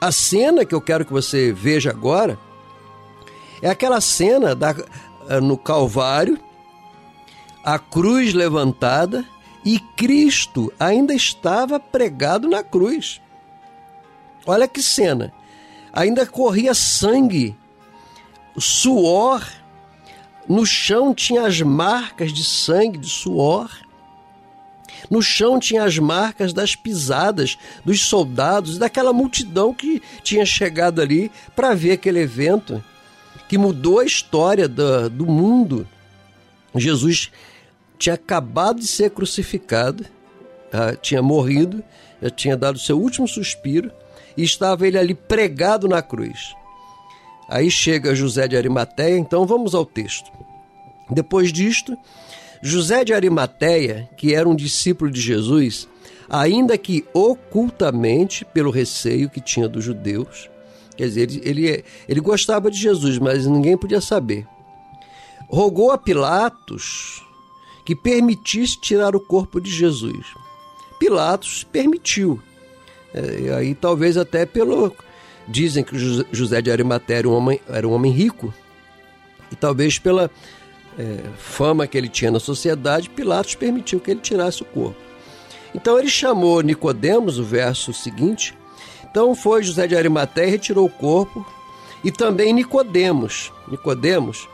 A 0.01 0.13
cena 0.13 0.65
que 0.65 0.75
eu 0.75 0.81
quero 0.81 1.05
que 1.05 1.13
você 1.13 1.53
veja 1.53 1.91
agora 1.91 2.39
é 3.63 3.69
aquela 3.69 4.01
cena 4.01 4.55
da, 4.55 4.75
eh, 5.29 5.41
no 5.41 5.57
Calvário, 5.57 6.39
a 7.65 7.79
cruz 7.79 8.35
levantada 8.35 9.25
e 9.65 9.79
Cristo 9.79 10.73
ainda 10.79 11.15
estava 11.15 11.81
pregado 11.81 12.49
na 12.49 12.63
cruz. 12.63 13.21
Olha 14.47 14.69
que 14.69 14.83
cena! 14.83 15.33
Ainda 15.93 16.27
corria 16.27 16.75
sangue, 16.75 17.57
suor 18.59 19.43
no 20.49 20.65
chão 20.65 21.13
tinha 21.13 21.47
as 21.47 21.61
marcas 21.61 22.33
de 22.33 22.45
sangue, 22.45 22.99
de 22.99 23.09
suor. 23.09 23.71
No 25.11 25.23
chão 25.23 25.59
tinha 25.59 25.85
as 25.85 25.99
marcas 25.99 26.53
das 26.53 26.75
pisadas 26.75 27.57
dos 27.85 28.03
soldados, 28.05 28.79
daquela 28.79 29.13
multidão 29.13 29.73
que 29.73 30.03
tinha 30.23 30.45
chegado 30.45 31.01
ali 31.01 31.31
para 31.55 31.75
ver 31.75 31.93
aquele 31.93 32.21
evento 32.21 32.83
que 33.49 33.57
mudou 33.57 34.01
a 34.01 34.05
história 34.05 34.69
do, 34.69 35.09
do 35.09 35.27
mundo. 35.27 35.87
Jesus 36.75 37.31
tinha 37.99 38.15
acabado 38.15 38.81
de 38.81 38.87
ser 38.87 39.11
crucificado, 39.11 40.05
ah, 40.73 40.95
tinha 40.97 41.23
morrido, 41.23 41.83
já 42.21 42.31
tinha 42.31 42.57
dado 42.57 42.79
seu 42.79 42.99
último 43.01 43.27
suspiro 43.27 43.91
e 44.37 44.43
estava 44.43 44.87
ele 44.87 44.99
ali 44.99 45.15
pregado 45.15 45.89
na 45.89 46.03
cruz. 46.03 46.55
Aí 47.49 47.71
chega 47.71 48.15
José 48.15 48.49
de 48.49 48.57
Arimateia, 48.57 49.17
então 49.17 49.47
vamos 49.47 49.75
ao 49.75 49.87
texto. 49.87 50.31
Depois 51.09 51.53
disto, 51.53 51.97
José 52.67 53.05
de 53.05 53.13
Arimateia, 53.13 54.09
que 54.17 54.35
era 54.35 54.49
um 54.49 54.55
discípulo 54.55 55.11
de 55.11 55.21
Jesus, 55.21 55.89
ainda 56.29 56.77
que 56.77 57.05
ocultamente, 57.13 58.45
pelo 58.45 58.71
receio 58.71 59.31
que 59.31 59.41
tinha 59.41 59.69
dos 59.69 59.85
judeus, 59.85 60.51
quer 60.97 61.05
dizer, 61.05 61.23
ele, 61.23 61.41
ele, 61.45 61.85
ele 62.09 62.21
gostava 62.21 62.71
de 62.71 62.79
Jesus, 62.79 63.19
mas 63.19 63.47
ninguém 63.47 63.77
podia 63.77 64.01
saber, 64.01 64.47
rogou 65.49 65.91
a 65.91 65.99
Pilatos 65.99 67.25
que 67.85 67.95
permitisse 67.95 68.81
tirar 68.81 69.15
o 69.15 69.21
corpo 69.21 69.61
de 69.61 69.71
Jesus. 69.71 70.27
Pilatos 70.99 71.63
permitiu. 71.63 72.43
É, 73.15 73.55
aí 73.55 73.75
talvez 73.75 74.17
até 74.17 74.45
pelo 74.45 74.93
Dizem 75.49 75.85
que 75.85 75.97
José 76.33 76.61
de 76.61 76.73
Arimateia 76.73 77.19
era 77.19 77.29
um 77.29 77.33
homem, 77.33 77.61
era 77.69 77.87
um 77.87 77.93
homem 77.93 78.11
rico, 78.11 78.53
e 79.53 79.55
talvez 79.55 79.99
pela 79.99 80.29
é, 80.99 81.21
fama 81.37 81.87
que 81.87 81.97
ele 81.97 82.09
tinha 82.09 82.31
na 82.31 82.41
sociedade, 82.41 83.11
Pilatos 83.11 83.55
permitiu 83.55 84.01
que 84.01 84.11
ele 84.11 84.21
tirasse 84.21 84.63
o 84.63 84.67
corpo. 84.67 84.97
Então 85.75 85.99
ele 85.99 86.09
chamou 86.09 86.61
Nicodemos, 86.61 87.39
o 87.39 87.45
verso 87.45 87.93
seguinte. 87.93 88.57
Então 89.11 89.35
foi 89.35 89.63
José 89.63 89.87
de 89.87 89.97
Arimateia 89.97 90.47
e 90.47 90.51
retirou 90.51 90.87
o 90.87 90.91
corpo, 90.91 91.45
e 92.03 92.11
também 92.11 92.53
Nicodemos. 92.53 93.53
Nicodemos, 93.69 94.49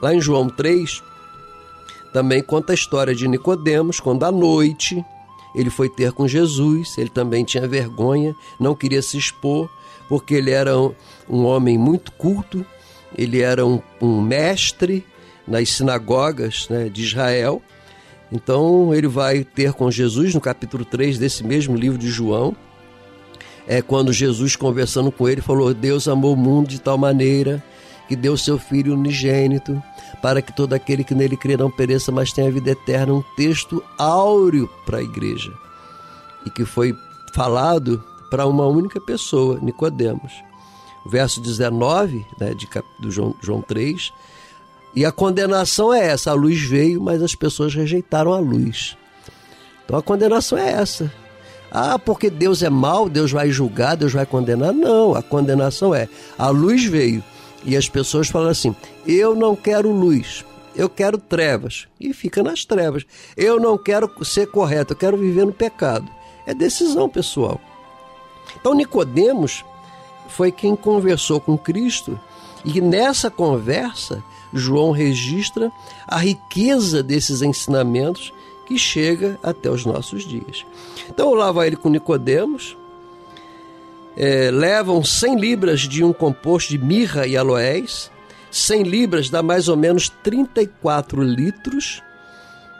lá 0.00 0.14
em 0.14 0.20
João 0.20 0.48
3, 0.48 1.02
também 2.12 2.42
conta 2.42 2.72
a 2.72 2.74
história 2.74 3.14
de 3.14 3.26
Nicodemos, 3.28 4.00
quando 4.00 4.24
à 4.24 4.32
noite 4.32 5.04
ele 5.54 5.70
foi 5.70 5.88
ter 5.88 6.12
com 6.12 6.26
Jesus, 6.26 6.96
ele 6.96 7.10
também 7.10 7.44
tinha 7.44 7.66
vergonha, 7.68 8.34
não 8.58 8.74
queria 8.74 9.02
se 9.02 9.18
expor, 9.18 9.68
porque 10.08 10.34
ele 10.34 10.50
era 10.50 10.78
um, 10.78 10.94
um 11.28 11.44
homem 11.44 11.76
muito 11.76 12.12
culto 12.12 12.64
ele 13.16 13.40
era 13.40 13.64
um, 13.64 13.80
um 14.00 14.20
mestre 14.20 15.04
nas 15.46 15.68
sinagogas 15.70 16.68
né, 16.68 16.88
de 16.88 17.02
Israel. 17.02 17.62
Então 18.30 18.94
ele 18.94 19.08
vai 19.08 19.44
ter 19.44 19.72
com 19.72 19.90
Jesus 19.90 20.34
no 20.34 20.40
capítulo 20.40 20.84
3 20.84 21.18
desse 21.18 21.44
mesmo 21.44 21.76
livro 21.76 21.98
de 21.98 22.08
João. 22.08 22.56
É 23.66 23.80
quando 23.80 24.12
Jesus 24.12 24.56
conversando 24.56 25.12
com 25.12 25.28
ele 25.28 25.40
falou: 25.40 25.72
Deus 25.74 26.08
amou 26.08 26.34
o 26.34 26.36
mundo 26.36 26.68
de 26.68 26.80
tal 26.80 26.96
maneira 26.96 27.62
que 28.08 28.16
deu 28.16 28.36
seu 28.36 28.58
filho 28.58 28.94
unigênito 28.94 29.80
para 30.20 30.40
que 30.40 30.54
todo 30.54 30.72
aquele 30.72 31.04
que 31.04 31.14
nele 31.14 31.36
crê 31.36 31.56
não 31.56 31.70
pereça, 31.70 32.12
mas 32.12 32.32
tenha 32.32 32.50
vida 32.50 32.70
eterna. 32.70 33.12
Um 33.12 33.24
texto 33.36 33.82
áureo 33.98 34.68
para 34.86 34.98
a 34.98 35.02
igreja 35.02 35.52
e 36.46 36.50
que 36.50 36.64
foi 36.64 36.94
falado 37.34 38.02
para 38.30 38.46
uma 38.46 38.66
única 38.66 39.00
pessoa, 39.00 39.58
Nicodemos. 39.60 40.32
Verso 41.04 41.40
19 41.40 42.24
né, 42.38 42.54
de, 42.54 42.68
do 43.00 43.10
João, 43.10 43.34
João 43.42 43.60
3 43.60 44.12
e 44.94 45.04
a 45.04 45.12
condenação 45.12 45.92
é 45.92 46.06
essa: 46.06 46.30
a 46.30 46.34
luz 46.34 46.60
veio, 46.60 47.00
mas 47.00 47.22
as 47.22 47.34
pessoas 47.34 47.74
rejeitaram 47.74 48.32
a 48.32 48.38
luz. 48.38 48.96
Então 49.84 49.98
a 49.98 50.02
condenação 50.02 50.58
é 50.58 50.70
essa. 50.70 51.12
Ah, 51.70 51.98
porque 51.98 52.28
Deus 52.28 52.62
é 52.62 52.68
mau, 52.68 53.08
Deus 53.08 53.32
vai 53.32 53.50
julgar, 53.50 53.96
Deus 53.96 54.12
vai 54.12 54.26
condenar. 54.26 54.72
Não, 54.72 55.14
a 55.14 55.22
condenação 55.22 55.94
é: 55.94 56.08
a 56.38 56.48
luz 56.48 56.84
veio 56.84 57.24
e 57.64 57.76
as 57.76 57.88
pessoas 57.88 58.28
falam 58.28 58.50
assim: 58.50 58.76
eu 59.06 59.34
não 59.34 59.56
quero 59.56 59.90
luz, 59.90 60.44
eu 60.76 60.88
quero 60.88 61.16
trevas. 61.16 61.86
E 61.98 62.12
fica 62.12 62.42
nas 62.42 62.64
trevas. 62.64 63.04
Eu 63.36 63.58
não 63.58 63.78
quero 63.78 64.10
ser 64.24 64.48
correto, 64.48 64.92
eu 64.92 64.96
quero 64.96 65.16
viver 65.16 65.46
no 65.46 65.52
pecado. 65.52 66.06
É 66.46 66.52
decisão 66.52 67.08
pessoal. 67.08 67.60
Então 68.60 68.74
Nicodemos 68.74 69.64
foi 70.28 70.52
quem 70.52 70.76
conversou 70.76 71.40
com 71.40 71.56
Cristo 71.56 72.18
e 72.64 72.80
nessa 72.80 73.30
conversa 73.30 74.22
João 74.52 74.90
registra 74.90 75.72
a 76.06 76.18
riqueza 76.18 77.02
desses 77.02 77.42
ensinamentos 77.42 78.32
que 78.66 78.78
chega 78.78 79.38
até 79.42 79.70
os 79.70 79.84
nossos 79.84 80.24
dias. 80.24 80.64
Então 81.08 81.34
lá 81.34 81.50
vai 81.50 81.68
ele 81.68 81.76
com 81.76 81.88
Nicodemos, 81.88 82.76
é, 84.16 84.50
levam 84.50 85.02
100 85.02 85.36
libras 85.38 85.80
de 85.80 86.04
um 86.04 86.12
composto 86.12 86.70
de 86.70 86.78
mirra 86.78 87.26
e 87.26 87.36
aloés, 87.36 88.10
100 88.50 88.82
libras 88.82 89.30
dá 89.30 89.42
mais 89.42 89.68
ou 89.68 89.76
menos 89.76 90.10
34 90.22 91.22
litros, 91.22 92.02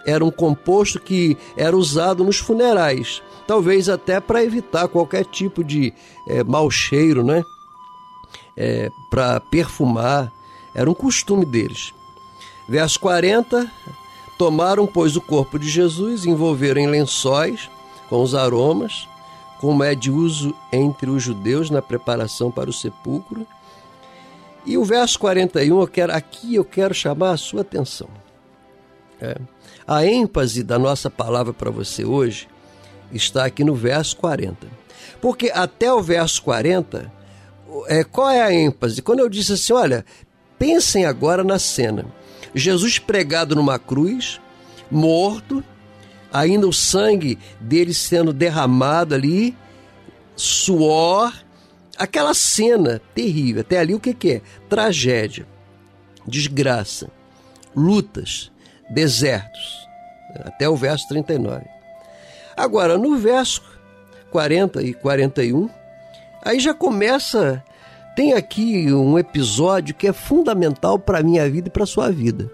era 0.05 0.25
um 0.25 0.31
composto 0.31 1.01
que 1.01 1.37
era 1.57 1.77
usado 1.77 2.25
nos 2.25 2.39
funerais, 2.39 3.23
talvez 3.47 3.89
até 3.89 4.21
para 4.21 4.45
evitar 4.45 4.89
qualquer 4.89 5.25
tipo 5.25 5.65
de 5.65 5.93
é, 6.29 6.45
mau 6.45 6.71
cheiro, 6.71 7.25
né? 7.25 7.43
É, 8.57 8.91
para 9.11 9.41
perfumar 9.41 10.31
era 10.75 10.91
um 10.91 10.95
costume 10.95 11.45
deles. 11.45 11.93
Verso 12.69 12.99
40: 13.01 13.71
Tomaram, 14.39 14.87
pois, 14.87 15.17
o 15.17 15.21
corpo 15.21 15.59
de 15.59 15.69
Jesus, 15.69 16.25
envolveram 16.25 16.81
em 16.81 16.87
lençóis 16.87 17.71
com 18.09 18.23
os 18.23 18.35
aromas, 18.35 19.09
como 19.61 19.83
é 19.85 19.95
de 19.95 20.11
uso 20.11 20.55
entre 20.73 21.09
os 21.09 21.23
judeus 21.23 21.71
na 21.71 21.81
preparação 21.81 22.51
para 22.51 22.69
o 22.69 22.73
sepulcro. 22.73 23.47
E 24.65 24.77
o 24.79 24.85
verso 24.85 25.19
41, 25.19 25.81
eu 25.81 25.87
quero, 25.89 26.13
aqui 26.13 26.55
eu 26.55 26.65
quero 26.65 26.95
chamar 26.95 27.33
a 27.33 27.37
sua 27.37 27.63
atenção. 27.63 28.09
É. 29.21 29.37
A 29.87 30.05
ênfase 30.07 30.63
da 30.63 30.79
nossa 30.79 31.11
palavra 31.11 31.53
para 31.53 31.71
você 31.71 32.05
hoje 32.05 32.49
está 33.13 33.45
aqui 33.45 33.65
no 33.65 33.75
verso 33.75 34.17
40. 34.17 34.67
Porque 35.21 35.51
até 35.55 35.93
o 35.93 36.03
verso 36.03 36.43
40, 36.43 37.13
é, 37.89 38.05
qual 38.05 38.31
é 38.31 38.43
a 38.43 38.53
ênfase? 38.53 39.03
Quando 39.03 39.21
eu 39.21 39.29
disse 39.29 39.53
assim, 39.53 39.73
olha, 39.73 40.05
Pensem 40.63 41.05
agora 41.05 41.43
na 41.43 41.59
cena: 41.59 42.07
Jesus 42.55 42.97
pregado 42.97 43.57
numa 43.57 43.81
cruz, 43.81 44.41
morto, 44.89 45.65
ainda 46.33 46.69
o 46.69 46.73
sangue 46.73 47.37
dele 47.59 47.93
sendo 47.93 48.33
derramado 48.33 49.13
ali, 49.13 49.57
suor, 50.37 51.35
aquela 51.99 52.33
cena 52.33 53.03
terrível. 53.13 53.63
Até 53.63 53.81
ali 53.81 53.93
o 53.93 53.99
que, 53.99 54.15
que 54.15 54.35
é? 54.35 54.43
Tragédia, 54.69 55.49
desgraça, 56.25 57.11
lutas, 57.75 58.53
desertos. 58.89 59.85
Até 60.45 60.69
o 60.69 60.77
verso 60.77 61.09
39. 61.09 61.65
Agora, 62.57 62.97
no 62.97 63.17
verso 63.17 63.65
40 64.31 64.81
e 64.81 64.95
41, 64.95 65.69
aí 66.45 66.61
já 66.61 66.75
começa 66.75 67.63
tem 68.15 68.35
aqui 68.35 68.93
um 68.93 69.19
episódio 69.19 69.95
que 69.95 70.07
é 70.07 70.13
fundamental 70.13 70.99
para 70.99 71.19
a 71.19 71.23
minha 71.23 71.49
vida 71.49 71.69
e 71.69 71.71
para 71.71 71.85
a 71.85 71.87
sua 71.87 72.11
vida. 72.11 72.51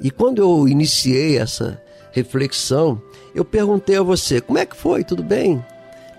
E 0.00 0.10
quando 0.10 0.42
eu 0.42 0.66
iniciei 0.66 1.38
essa 1.38 1.80
reflexão, 2.10 3.00
eu 3.34 3.44
perguntei 3.44 3.96
a 3.96 4.02
você: 4.02 4.40
como 4.40 4.58
é 4.58 4.66
que 4.66 4.76
foi? 4.76 5.04
Tudo 5.04 5.22
bem? 5.22 5.64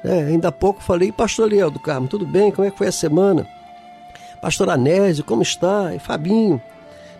É, 0.04 0.24
ainda 0.24 0.48
há 0.48 0.52
pouco 0.52 0.82
falei, 0.82 1.12
Pastor 1.12 1.50
Leal 1.50 1.70
do 1.70 1.80
Carmo, 1.80 2.08
tudo 2.08 2.26
bem? 2.26 2.52
Como 2.52 2.68
é 2.68 2.72
que 2.72 2.78
foi 2.78 2.88
a 2.88 2.92
semana? 2.92 3.48
Pastor 4.42 4.70
Anésio, 4.70 5.24
como 5.24 5.42
está? 5.42 5.94
E 5.94 6.00
Fabinho. 6.00 6.62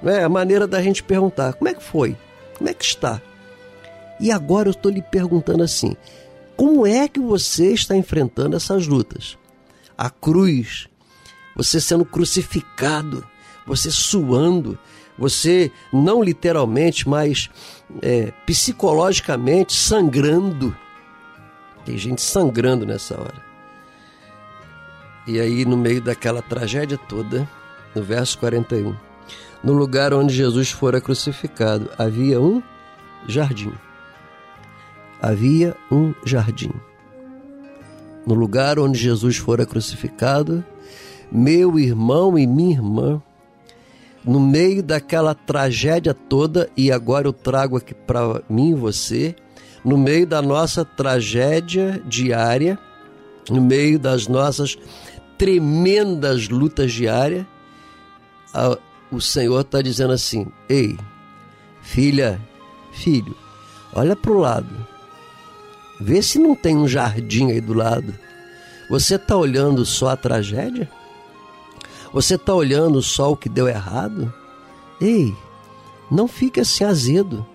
É 0.06 0.24
a 0.24 0.30
maneira 0.30 0.66
da 0.66 0.82
gente 0.82 1.04
perguntar: 1.04 1.54
como 1.54 1.68
é 1.68 1.74
que 1.74 1.84
foi? 1.84 2.16
Como 2.58 2.70
é 2.70 2.74
que 2.74 2.84
está? 2.84 3.22
E 4.20 4.32
agora 4.32 4.70
eu 4.70 4.72
estou 4.72 4.92
lhe 4.92 5.02
perguntando 5.02 5.64
assim: 5.64 5.98
como 6.56 6.86
é 6.86 7.08
que 7.08 7.20
você 7.20 7.74
está 7.74 7.96
enfrentando 7.96 8.56
essas 8.56 8.88
lutas? 8.88 9.38
A 9.98 10.10
cruz 10.10 10.88
você 11.56 11.80
sendo 11.80 12.06
crucificado, 12.06 13.26
você 13.66 13.92
suando, 13.92 14.78
você 15.18 15.72
não 15.92 16.24
literalmente, 16.24 17.08
mas 17.08 17.50
é, 18.02 18.32
psicologicamente 18.46 19.74
sangrando. 19.74 20.76
Tem 21.86 21.98
gente 21.98 22.22
sangrando 22.22 22.86
nessa 22.86 23.20
hora. 23.20 23.54
E 25.28 25.40
aí, 25.40 25.64
no 25.64 25.78
meio 25.78 26.02
daquela 26.02 26.42
tragédia 26.42 26.98
toda, 26.98 27.48
no 27.96 28.04
verso 28.04 28.38
41, 28.40 28.96
no 29.64 29.74
lugar 29.74 30.14
onde 30.14 30.34
Jesus 30.34 30.72
fora 30.72 31.00
crucificado, 31.00 31.90
havia 31.98 32.42
um 32.42 32.62
jardim. 33.28 33.72
Havia 35.24 35.74
um 35.90 36.14
jardim. 36.26 36.74
No 38.28 38.34
lugar 38.34 38.78
onde 38.78 39.00
Jesus 39.00 39.38
fora 39.38 39.66
crucificado, 39.66 40.66
meu 41.32 41.80
irmão 41.80 42.38
e 42.38 42.46
minha 42.46 42.74
irmã, 42.74 43.22
no 44.26 44.38
meio 44.38 44.84
daquela 44.84 45.34
tragédia 45.34 46.14
toda, 46.14 46.70
e 46.76 46.92
agora 46.92 47.26
eu 47.26 47.32
trago 47.32 47.78
aqui 47.78 47.94
para 47.94 48.42
mim 48.50 48.72
e 48.72 48.76
você, 48.76 49.34
no 49.82 49.98
meio 49.98 50.28
da 50.28 50.42
nossa 50.42 50.84
tragédia 50.84 52.04
diária, 52.06 52.78
no 53.50 53.62
meio 53.62 53.98
das 53.98 54.28
nossas 54.28 54.78
tremendas 55.38 56.50
lutas 56.50 56.92
diárias, 56.92 57.46
a, 58.54 58.78
o 59.10 59.22
Senhor 59.22 59.62
está 59.62 59.82
dizendo 59.82 60.12
assim: 60.12 60.48
Ei, 60.68 60.98
filha, 61.82 62.42
filho, 62.92 63.34
olha 63.94 64.18
para 64.18 64.32
o 64.32 64.38
lado, 64.38 64.93
vê 66.00 66.22
se 66.22 66.40
não 66.40 66.56
tem 66.56 66.76
um 66.76 66.88
jardim 66.88 67.52
aí 67.52 67.62
do 67.62 67.74
lado. 67.74 68.14
Você 68.90 69.16
está 69.16 69.36
olhando 69.36 69.86
só 69.86 70.10
a 70.10 70.18
tragédia? 70.18 70.90
Você 72.14 72.36
está 72.36 72.54
olhando 72.54 73.02
só 73.02 73.32
o 73.32 73.38
que 73.38 73.50
deu 73.50 73.68
errado? 73.68 74.32
Ei, 75.02 75.36
não 76.12 76.28
fique 76.28 76.60
assim 76.60 76.84
azedo. 76.84 77.46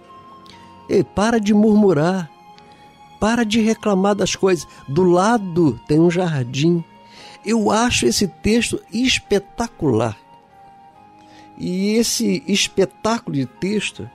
Ei, 0.89 1.05
para 1.05 1.39
de 1.39 1.55
murmurar. 1.55 2.31
Para 3.21 3.45
de 3.45 3.61
reclamar 3.61 4.15
das 4.15 4.35
coisas. 4.35 4.67
Do 4.89 5.05
lado 5.05 5.79
tem 5.87 6.01
um 6.01 6.11
jardim. 6.11 6.83
Eu 7.45 7.71
acho 7.71 8.07
esse 8.07 8.27
texto 8.27 8.81
espetacular. 8.93 10.17
E 11.57 11.95
esse 11.95 12.43
espetáculo 12.47 13.37
de 13.37 13.47
texto 13.47 14.09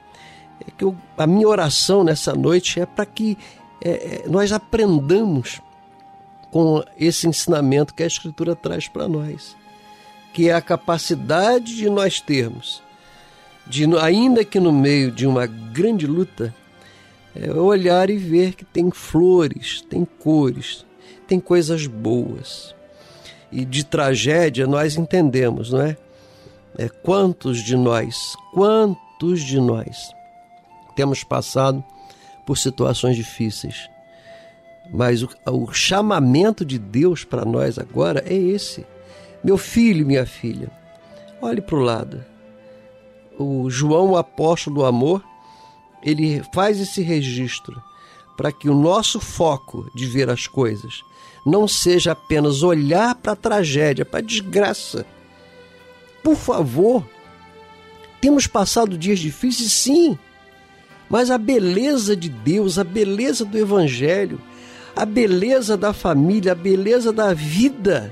é 0.65 0.71
que 0.71 0.83
eu, 0.83 0.95
a 1.17 1.27
minha 1.27 1.47
oração 1.47 2.03
nessa 2.03 2.33
noite 2.33 2.79
é 2.79 2.85
para 2.85 3.05
que 3.05 3.37
é, 3.83 3.89
é, 3.89 4.23
nós 4.27 4.51
aprendamos 4.51 5.61
com 6.51 6.83
esse 6.97 7.27
ensinamento 7.27 7.93
que 7.93 8.03
a 8.03 8.07
Escritura 8.07 8.55
traz 8.55 8.87
para 8.87 9.07
nós 9.07 9.55
que 10.33 10.49
é 10.49 10.53
a 10.53 10.61
capacidade 10.61 11.75
de 11.75 11.89
nós 11.89 12.19
termos, 12.19 12.81
de 13.67 13.85
ainda 13.97 14.43
que 14.43 14.59
no 14.59 14.71
meio 14.71 15.11
de 15.11 15.27
uma 15.27 15.45
grande 15.45 16.07
luta, 16.07 16.53
é 17.35 17.51
olhar 17.51 18.09
e 18.09 18.17
ver 18.17 18.55
que 18.55 18.65
tem 18.65 18.91
flores, 18.91 19.81
tem 19.81 20.05
cores, 20.05 20.85
tem 21.27 21.39
coisas 21.39 21.87
boas. 21.87 22.75
E 23.51 23.63
de 23.63 23.85
tragédia 23.85 24.67
nós 24.67 24.97
entendemos, 24.97 25.71
não 25.71 25.81
é? 25.81 25.97
é 26.77 26.89
quantos 26.89 27.59
de 27.59 27.77
nós, 27.77 28.35
quantos 28.51 29.41
de 29.41 29.59
nós 29.59 30.11
temos 30.95 31.23
passado 31.23 31.83
por 32.45 32.57
situações 32.57 33.15
difíceis. 33.15 33.89
Mas 34.91 35.23
o, 35.23 35.29
o 35.49 35.73
chamamento 35.73 36.65
de 36.65 36.77
Deus 36.77 37.23
para 37.23 37.45
nós 37.45 37.79
agora 37.79 38.23
é 38.25 38.33
esse 38.33 38.85
meu 39.43 39.57
filho, 39.57 40.05
minha 40.05 40.25
filha, 40.25 40.71
olhe 41.41 41.61
para 41.61 41.75
o 41.75 41.81
lado. 41.81 42.23
O 43.37 43.69
João, 43.69 44.11
o 44.11 44.17
apóstolo 44.17 44.77
do 44.77 44.85
amor, 44.85 45.21
ele 46.01 46.41
faz 46.53 46.79
esse 46.79 47.01
registro 47.01 47.81
para 48.37 48.53
que 48.53 48.69
o 48.69 48.73
nosso 48.73 49.19
foco 49.19 49.91
de 49.93 50.05
ver 50.05 50.29
as 50.29 50.47
coisas 50.47 51.03
não 51.45 51.67
seja 51.67 52.13
apenas 52.13 52.63
olhar 52.63 53.15
para 53.15 53.33
a 53.33 53.35
tragédia, 53.35 54.05
para 54.05 54.19
a 54.19 54.23
desgraça. 54.23 55.05
Por 56.23 56.37
favor, 56.37 57.05
temos 58.21 58.47
passado 58.47 58.97
dias 58.97 59.19
difíceis, 59.19 59.73
sim, 59.73 60.17
mas 61.13 61.29
a 61.29 61.37
beleza 61.37 62.15
de 62.15 62.27
Deus, 62.27 62.79
a 62.79 62.83
beleza 62.83 63.45
do 63.45 63.55
Evangelho, 63.55 64.41
a 64.95 65.05
beleza 65.05 65.77
da 65.77 65.93
família, 65.93 66.53
a 66.53 66.55
beleza 66.55 67.13
da 67.13 67.35
vida, 67.35 68.11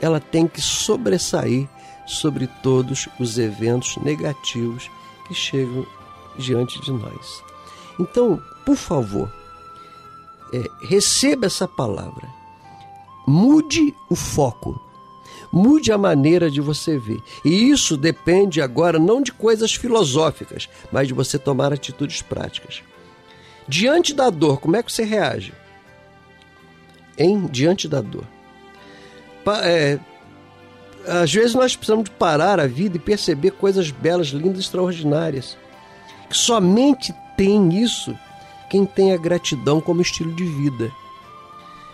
ela 0.00 0.18
tem 0.18 0.46
que 0.46 0.58
sobressair 0.58 1.68
sobre 2.06 2.46
todos 2.62 3.10
os 3.20 3.36
eventos 3.36 3.98
negativos 3.98 4.90
que 5.28 5.34
chegam 5.34 5.86
diante 6.38 6.80
de 6.80 6.90
nós. 6.90 7.44
Então, 7.98 8.42
por 8.64 8.76
favor, 8.76 9.30
é, 10.54 10.64
receba 10.86 11.44
essa 11.44 11.68
palavra. 11.68 12.26
Mude 13.26 13.94
o 14.08 14.16
foco. 14.16 14.80
Mude 15.52 15.90
a 15.90 15.98
maneira 15.98 16.50
de 16.50 16.60
você 16.60 16.96
ver. 16.98 17.20
E 17.44 17.70
isso 17.70 17.96
depende 17.96 18.60
agora 18.60 18.98
não 18.98 19.20
de 19.20 19.32
coisas 19.32 19.74
filosóficas, 19.74 20.68
mas 20.92 21.08
de 21.08 21.14
você 21.14 21.38
tomar 21.38 21.72
atitudes 21.72 22.22
práticas. 22.22 22.82
Diante 23.66 24.14
da 24.14 24.30
dor, 24.30 24.60
como 24.60 24.76
é 24.76 24.82
que 24.82 24.92
você 24.92 25.04
reage? 25.04 25.52
Em 27.18 27.46
diante 27.46 27.88
da 27.88 28.00
dor. 28.00 28.24
Pa, 29.44 29.60
é, 29.64 29.98
às 31.06 31.32
vezes 31.32 31.54
nós 31.54 31.74
precisamos 31.74 32.04
de 32.04 32.10
parar 32.10 32.60
a 32.60 32.66
vida 32.66 32.96
e 32.96 33.00
perceber 33.00 33.52
coisas 33.52 33.90
belas, 33.90 34.28
lindas, 34.28 34.60
extraordinárias. 34.60 35.56
Somente 36.30 37.12
tem 37.36 37.82
isso 37.82 38.16
quem 38.68 38.86
tem 38.86 39.12
a 39.12 39.16
gratidão 39.16 39.80
como 39.80 40.00
estilo 40.00 40.32
de 40.32 40.44
vida. 40.44 40.92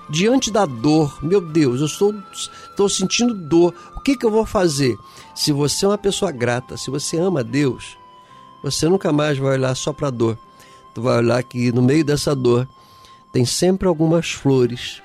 Diante 0.09 0.51
da 0.53 0.65
dor, 0.65 1.19
meu 1.23 1.41
Deus, 1.41 1.81
eu 1.81 1.87
estou, 1.87 2.15
estou 2.33 2.89
sentindo 2.89 3.35
dor. 3.35 3.75
O 3.97 4.01
que, 4.01 4.17
que 4.17 4.25
eu 4.25 4.31
vou 4.31 4.47
fazer? 4.47 4.97
Se 5.35 5.51
você 5.51 5.85
é 5.85 5.89
uma 5.89 5.99
pessoa 5.99 6.31
grata, 6.31 6.77
se 6.77 6.91
você 6.91 7.19
ama 7.19 7.43
Deus, 7.43 7.99
você 8.63 8.89
nunca 8.89 9.13
mais 9.13 9.37
vai 9.37 9.55
olhar 9.55 9.75
só 9.75 9.93
para 9.93 10.09
a 10.09 10.11
dor. 10.11 10.39
Tu 10.95 11.03
vai 11.03 11.19
olhar 11.19 11.43
que 11.43 11.73
no 11.73 11.83
meio 11.83 12.05
dessa 12.05 12.35
dor 12.35 12.69
tem 13.33 13.45
sempre 13.45 13.89
algumas 13.89 14.31
flores, 14.31 15.03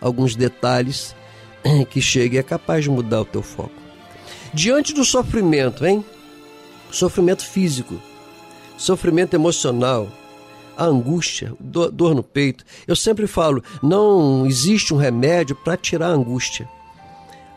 alguns 0.00 0.34
detalhes 0.34 1.14
que 1.90 2.00
chega 2.00 2.36
e 2.36 2.38
é 2.38 2.42
capaz 2.42 2.84
de 2.84 2.90
mudar 2.90 3.20
o 3.20 3.26
teu 3.26 3.42
foco. 3.42 3.70
Diante 4.54 4.94
do 4.94 5.04
sofrimento, 5.04 5.86
hein? 5.86 6.04
Sofrimento 6.90 7.44
físico, 7.44 8.00
sofrimento 8.78 9.34
emocional, 9.34 10.08
a 10.78 10.84
angústia, 10.84 11.52
dor 11.60 12.14
no 12.14 12.22
peito. 12.22 12.64
Eu 12.86 12.94
sempre 12.94 13.26
falo, 13.26 13.62
não 13.82 14.46
existe 14.46 14.94
um 14.94 14.96
remédio 14.96 15.56
para 15.56 15.76
tirar 15.76 16.06
a 16.06 16.12
angústia. 16.12 16.68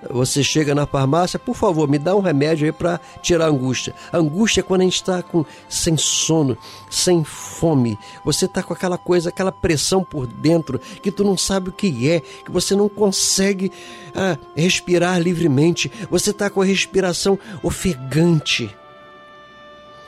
Você 0.10 0.44
chega 0.44 0.74
na 0.74 0.88
farmácia, 0.88 1.38
por 1.38 1.56
favor, 1.56 1.88
me 1.88 2.00
dá 2.00 2.16
um 2.16 2.22
remédio 2.22 2.66
aí 2.66 2.72
para 2.72 3.00
tirar 3.22 3.46
a 3.46 3.50
angústia. 3.50 3.94
A 4.12 4.18
angústia 4.18 4.62
é 4.62 4.64
quando 4.64 4.82
a 4.82 4.84
gente 4.86 4.96
está 4.96 5.22
com 5.22 5.46
sem 5.70 5.96
sono, 5.96 6.58
sem 6.90 7.24
fome. 7.24 7.96
Você 8.26 8.46
está 8.46 8.64
com 8.64 8.74
aquela 8.74 8.98
coisa, 8.98 9.30
aquela 9.30 9.52
pressão 9.52 10.04
por 10.04 10.26
dentro 10.26 10.80
que 11.04 11.12
tu 11.12 11.24
não 11.24 11.38
sabe 11.38 11.70
o 11.70 11.72
que 11.72 12.10
é, 12.10 12.20
que 12.20 12.50
você 12.50 12.76
não 12.76 12.90
consegue 12.90 13.72
ah, 14.16 14.38
respirar 14.56 15.22
livremente. 15.22 15.92
Você 16.10 16.32
está 16.32 16.50
com 16.50 16.62
a 16.62 16.66
respiração 16.66 17.38
ofegante. 17.62 18.76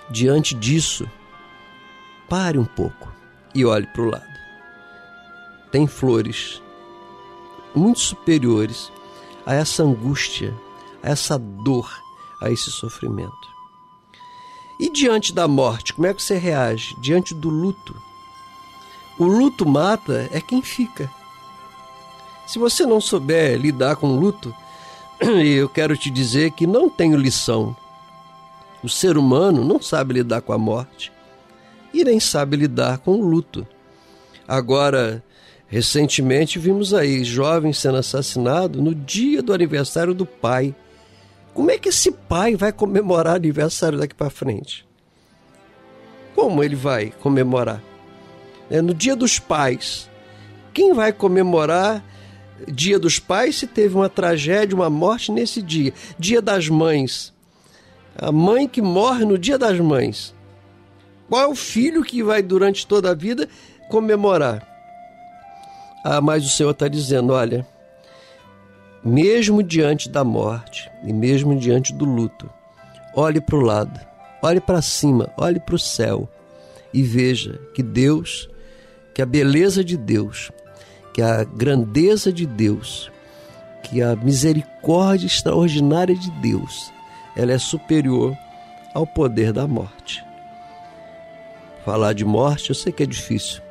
Diante 0.10 0.56
disso, 0.56 1.08
pare 2.30 2.58
um 2.58 2.66
pouco 2.66 3.12
e 3.54 3.66
olhe 3.66 3.88
para 3.88 4.02
o 4.02 4.10
lado. 4.10 4.34
Tem 5.72 5.88
flores 5.88 6.62
muito 7.76 8.00
superiores 8.00 8.92
a 9.46 9.54
essa 9.54 9.84
angústia, 9.84 10.54
a 11.02 11.10
essa 11.10 11.38
dor, 11.38 11.92
a 12.42 12.52
esse 12.52 12.72
sofrimento. 12.72 13.54
E 14.80 14.90
diante 14.90 15.34
da 15.34 15.48
morte, 15.48 15.94
como 15.94 16.08
é 16.08 16.14
que 16.14 16.22
você 16.22 16.38
reage? 16.38 16.96
Diante 17.00 17.34
do 17.34 17.50
luto. 17.50 17.96
O 19.18 19.26
luto 19.26 19.66
mata 19.66 20.28
é 20.32 20.42
quem 20.42 20.62
fica. 20.62 21.10
Se 22.48 22.60
você 22.60 22.86
não 22.86 23.00
souber 23.00 23.58
lidar 23.60 23.96
com 23.96 24.08
o 24.08 24.20
luto, 24.20 24.54
eu 25.22 25.70
quero 25.70 25.96
te 25.96 26.10
dizer 26.10 26.52
que 26.52 26.68
não 26.68 26.90
tenho 26.90 27.16
lição. 27.16 27.76
O 28.84 28.90
ser 28.90 29.18
humano 29.18 29.64
não 29.64 29.82
sabe 29.82 30.16
lidar 30.16 30.42
com 30.42 30.52
a 30.52 30.58
morte 30.58 31.13
e 31.94 32.04
nem 32.04 32.20
sabe 32.20 32.58
lidar 32.58 32.98
com 32.98 33.12
o 33.12 33.22
luto. 33.22 33.68
Agora, 34.48 35.24
recentemente 35.68 36.60
vimos 36.60 36.94
aí 36.94 37.24
jovens 37.24 37.78
sendo 37.78 37.98
assassinados 37.98 38.82
no 38.82 38.94
dia 38.94 39.42
do 39.42 39.54
aniversário 39.54 40.14
do 40.14 40.26
pai. 40.26 40.76
Como 41.54 41.70
é 41.70 41.78
que 41.78 41.90
esse 41.90 42.12
pai 42.12 42.56
vai 42.56 42.72
comemorar 42.72 43.36
aniversário 43.36 44.00
daqui 44.00 44.16
para 44.16 44.30
frente? 44.30 44.86
Como 46.36 46.64
ele 46.64 46.76
vai 46.76 47.14
comemorar? 47.22 47.82
É 48.70 48.82
no 48.82 48.94
dia 48.94 49.16
dos 49.16 49.38
pais. 49.38 50.10
Quem 50.74 50.94
vai 50.94 51.14
comemorar 51.14 52.04
dia 52.68 52.98
dos 52.98 53.20
pais 53.20 53.58
se 53.58 53.68
teve 53.68 53.96
uma 53.96 54.10
tragédia, 54.10 54.76
uma 54.76 54.90
morte 54.90 55.32
nesse 55.32 55.62
dia? 55.62 55.94
Dia 56.18 56.42
das 56.42 56.68
mães. 56.68 57.32
A 58.16 58.32
mãe 58.32 58.68
que 58.68 58.82
morre 58.82 59.26
no 59.26 59.38
dia 59.38 59.58
das 59.58 59.80
mães. 59.80 60.34
Qual 61.30 61.42
é 61.42 61.48
o 61.48 61.56
filho 61.56 62.04
que 62.04 62.22
vai 62.22 62.42
durante 62.42 62.86
toda 62.86 63.12
a 63.12 63.16
vida 63.16 63.48
comemorar? 63.90 64.68
Ah, 66.04 66.20
mas 66.20 66.46
o 66.46 66.50
Senhor 66.50 66.72
está 66.72 66.88
dizendo: 66.88 67.34
olha, 67.34 67.66
mesmo 69.04 69.64
diante 69.64 70.10
da 70.10 70.24
morte 70.24 70.90
e 71.04 71.14
mesmo 71.14 71.58
diante 71.58 71.94
do 71.94 72.06
luto, 72.06 72.50
olhe 73.16 73.40
para 73.40 73.56
o 73.56 73.62
lado, 73.62 74.00
olhe 74.42 74.60
para 74.60 74.82
cima, 74.82 75.32
olhe 75.38 75.60
para 75.60 75.76
o 75.76 75.80
céu 75.80 76.30
e 76.94 77.02
veja 77.02 77.60
que 77.74 77.82
Deus, 77.82 78.50
que 79.14 79.22
a 79.22 79.26
beleza 79.26 79.84
de 79.84 79.98
Deus, 79.98 80.52
que 81.14 81.22
a 81.22 81.44
grandeza 81.44 82.32
de 82.32 82.46
Deus, 82.46 83.12
que 83.84 84.02
a 84.02 84.16
misericórdia 84.16 85.28
extraordinária 85.28 86.16
de 86.16 86.30
Deus, 86.42 86.92
ela 87.36 87.52
é 87.52 87.58
superior 87.58 88.38
ao 88.94 89.08
poder 89.08 89.52
da 89.52 89.68
morte. 89.68 90.24
Falar 91.86 92.14
de 92.14 92.24
morte 92.24 92.70
eu 92.70 92.76
sei 92.76 92.92
que 92.92 93.04
é 93.04 93.06
difícil. 93.06 93.62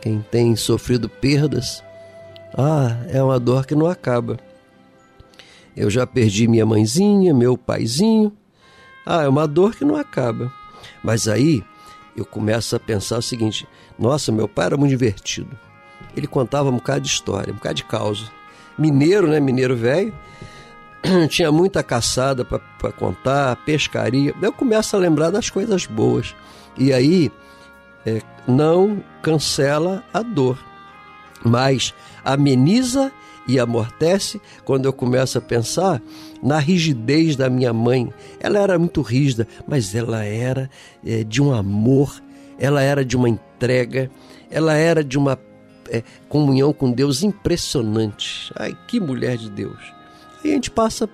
Quem 0.00 0.24
tem 0.30 0.56
sofrido 0.56 1.08
perdas, 1.08 1.84
ah, 2.56 2.96
é 3.08 3.22
uma 3.22 3.38
dor 3.38 3.66
que 3.66 3.74
não 3.74 3.86
acaba. 3.86 4.38
Eu 5.76 5.88
já 5.88 6.06
perdi 6.06 6.48
minha 6.48 6.66
mãezinha, 6.66 7.32
meu 7.32 7.56
paizinho. 7.56 8.32
Ah, 9.06 9.22
é 9.22 9.28
uma 9.28 9.46
dor 9.46 9.74
que 9.74 9.84
não 9.84 9.96
acaba. 9.96 10.52
Mas 11.02 11.28
aí 11.28 11.62
eu 12.16 12.24
começo 12.24 12.74
a 12.74 12.80
pensar 12.80 13.18
o 13.18 13.22
seguinte: 13.22 13.66
nossa, 13.98 14.32
meu 14.32 14.48
pai 14.48 14.66
era 14.66 14.76
muito 14.76 14.90
divertido. 14.90 15.56
Ele 16.16 16.26
contava 16.26 16.68
um 16.68 16.74
bocado 16.74 17.00
de 17.02 17.08
história, 17.08 17.52
um 17.52 17.56
bocado 17.56 17.76
de 17.76 17.84
causa. 17.84 18.24
Mineiro, 18.76 19.28
né? 19.28 19.38
Mineiro 19.38 19.76
velho. 19.76 20.12
Tinha 21.28 21.52
muita 21.52 21.82
caçada 21.82 22.44
para 22.44 22.92
contar, 22.92 23.56
pescaria. 23.64 24.34
Eu 24.42 24.52
começo 24.52 24.96
a 24.96 24.98
lembrar 24.98 25.30
das 25.30 25.48
coisas 25.48 25.86
boas. 25.86 26.34
E 26.78 26.92
aí 26.92 27.30
é, 28.06 28.20
não 28.46 29.02
cancela 29.22 30.02
a 30.12 30.22
dor, 30.22 30.58
mas 31.44 31.94
ameniza 32.24 33.12
e 33.46 33.58
amortece 33.58 34.40
quando 34.64 34.86
eu 34.86 34.92
começo 34.92 35.36
a 35.38 35.40
pensar 35.40 36.00
na 36.42 36.58
rigidez 36.58 37.36
da 37.36 37.50
minha 37.50 37.72
mãe. 37.72 38.12
Ela 38.38 38.58
era 38.60 38.78
muito 38.78 39.02
rígida, 39.02 39.46
mas 39.66 39.94
ela 39.94 40.24
era 40.24 40.70
é, 41.04 41.24
de 41.24 41.42
um 41.42 41.52
amor, 41.52 42.22
ela 42.58 42.80
era 42.82 43.04
de 43.04 43.16
uma 43.16 43.28
entrega, 43.28 44.10
ela 44.50 44.74
era 44.74 45.02
de 45.02 45.18
uma 45.18 45.38
é, 45.88 46.02
comunhão 46.28 46.72
com 46.72 46.92
Deus 46.92 47.22
impressionante. 47.22 48.52
Ai, 48.56 48.76
que 48.86 49.00
mulher 49.00 49.36
de 49.36 49.50
Deus! 49.50 49.78
Aí 50.42 50.52
a 50.52 50.54
gente 50.54 50.70
passa 50.70 51.08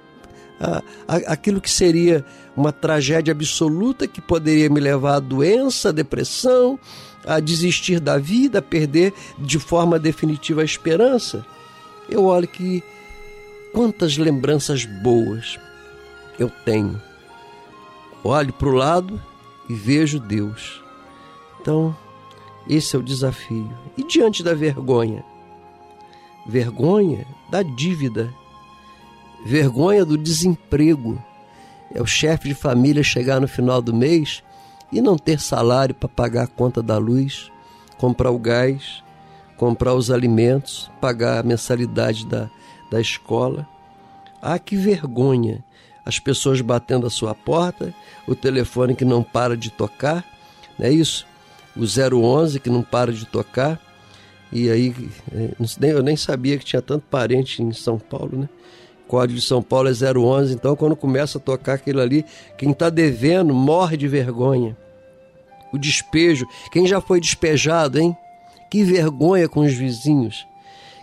a, 0.61 0.83
a, 1.09 1.17
aquilo 1.33 1.61
que 1.61 1.71
seria 1.71 2.25
uma 2.57 2.73
tragédia 2.73 3.33
absoluta 3.33 4.07
que 4.07 4.21
poderia 4.21 4.71
me 4.71 4.81
levar 4.81 5.17
à 5.17 5.21
doença, 5.21 5.91
à 5.91 5.93
depressão, 5.93 6.79
a 7.27 7.39
desistir 7.41 8.01
da 8.01 8.19
vida, 8.19 8.61
a 8.61 8.63
perder 8.63 9.13
de 9.39 9.59
forma 9.59 9.99
definitiva 9.99 10.63
a 10.63 10.65
esperança. 10.65 11.45
Eu 12.09 12.25
olho 12.25 12.49
que 12.49 12.83
quantas 13.73 14.17
lembranças 14.17 14.85
boas 14.85 15.59
eu 16.39 16.51
tenho. 16.65 17.01
Olho 18.25 18.53
para 18.53 18.69
o 18.69 18.73
lado 18.73 19.21
e 19.69 19.75
vejo 19.75 20.19
Deus. 20.19 20.83
Então, 21.61 21.97
esse 22.69 22.97
é 22.97 22.99
o 22.99 23.03
desafio. 23.03 23.71
E 23.97 24.03
diante 24.03 24.43
da 24.43 24.55
vergonha? 24.55 25.25
Vergonha 26.47 27.27
da 27.51 27.63
dívida 27.63 28.33
vergonha 29.47 30.05
do 30.05 30.19
desemprego, 30.19 31.23
é 31.95 32.01
o 32.01 32.07
chefe 32.07 32.49
de 32.49 32.55
família 32.55 33.03
chegar 33.03 33.41
no 33.41 33.49
final 33.49 33.81
do 33.81 33.95
mês 33.95 34.43
e 34.93 35.01
não 35.01 35.17
ter 35.17 35.41
salário 35.41 35.95
para 35.95 36.09
pagar 36.09 36.45
a 36.45 36.49
conta 36.49 36.83
da 36.83 36.99
luz, 36.99 37.51
comprar 37.99 38.31
o 38.31 38.39
gás, 38.39 39.03
comprar 39.57 39.95
os 39.95 40.11
alimentos, 40.11 40.91
pagar 41.01 41.39
a 41.39 41.43
mensalidade 41.43 42.27
da, 42.27 42.49
da 42.91 43.01
escola. 43.01 43.67
Ah, 44.41 44.59
que 44.59 44.77
vergonha! 44.77 45.65
As 46.05 46.21
pessoas 46.21 46.61
batendo 46.61 47.07
a 47.07 47.11
sua 47.11 47.35
porta, 47.35 47.93
o 48.29 48.35
telefone 48.35 48.95
que 48.95 49.05
não 49.05 49.25
para 49.25 49.57
de 49.57 49.71
tocar, 49.71 50.25
não 50.79 50.87
é 50.87 50.93
isso? 50.93 51.27
O 51.77 51.81
011 51.83 52.61
que 52.61 52.71
não 52.71 52.83
para 52.83 53.13
de 53.13 53.27
tocar. 53.27 53.81
E 54.53 54.71
aí, 54.71 54.95
é, 55.33 55.93
eu 55.93 56.03
nem 56.05 56.17
sabia 56.17 56.57
que 56.57 56.65
tinha 56.65 56.81
tanto 56.81 57.05
parente 57.11 57.61
em 57.61 57.73
São 57.73 57.99
Paulo, 57.99 58.39
né? 58.39 58.49
Código 59.07 59.39
de 59.39 59.45
São 59.45 59.63
Paulo 59.63 59.89
é 59.89 59.93
011, 59.93 60.55
então 60.55 60.75
quando 60.75 60.97
começa 60.97 61.39
a 61.39 61.41
tocar 61.41 61.75
aquilo 61.75 62.01
ali, 62.01 62.25
quem 62.59 62.71
está 62.71 62.91
devendo 62.91 63.55
morre 63.55 63.97
de 63.97 64.09
vergonha. 64.09 64.77
O 65.73 65.79
despejo, 65.79 66.47
quem 66.73 66.87
já 66.87 67.01
foi 67.01 67.21
despejado, 67.21 67.99
hein? 67.99 68.17
Que 68.71 68.83
vergonha 68.83 69.49
com 69.49 69.61
os 69.61 69.73
vizinhos. 69.73 70.47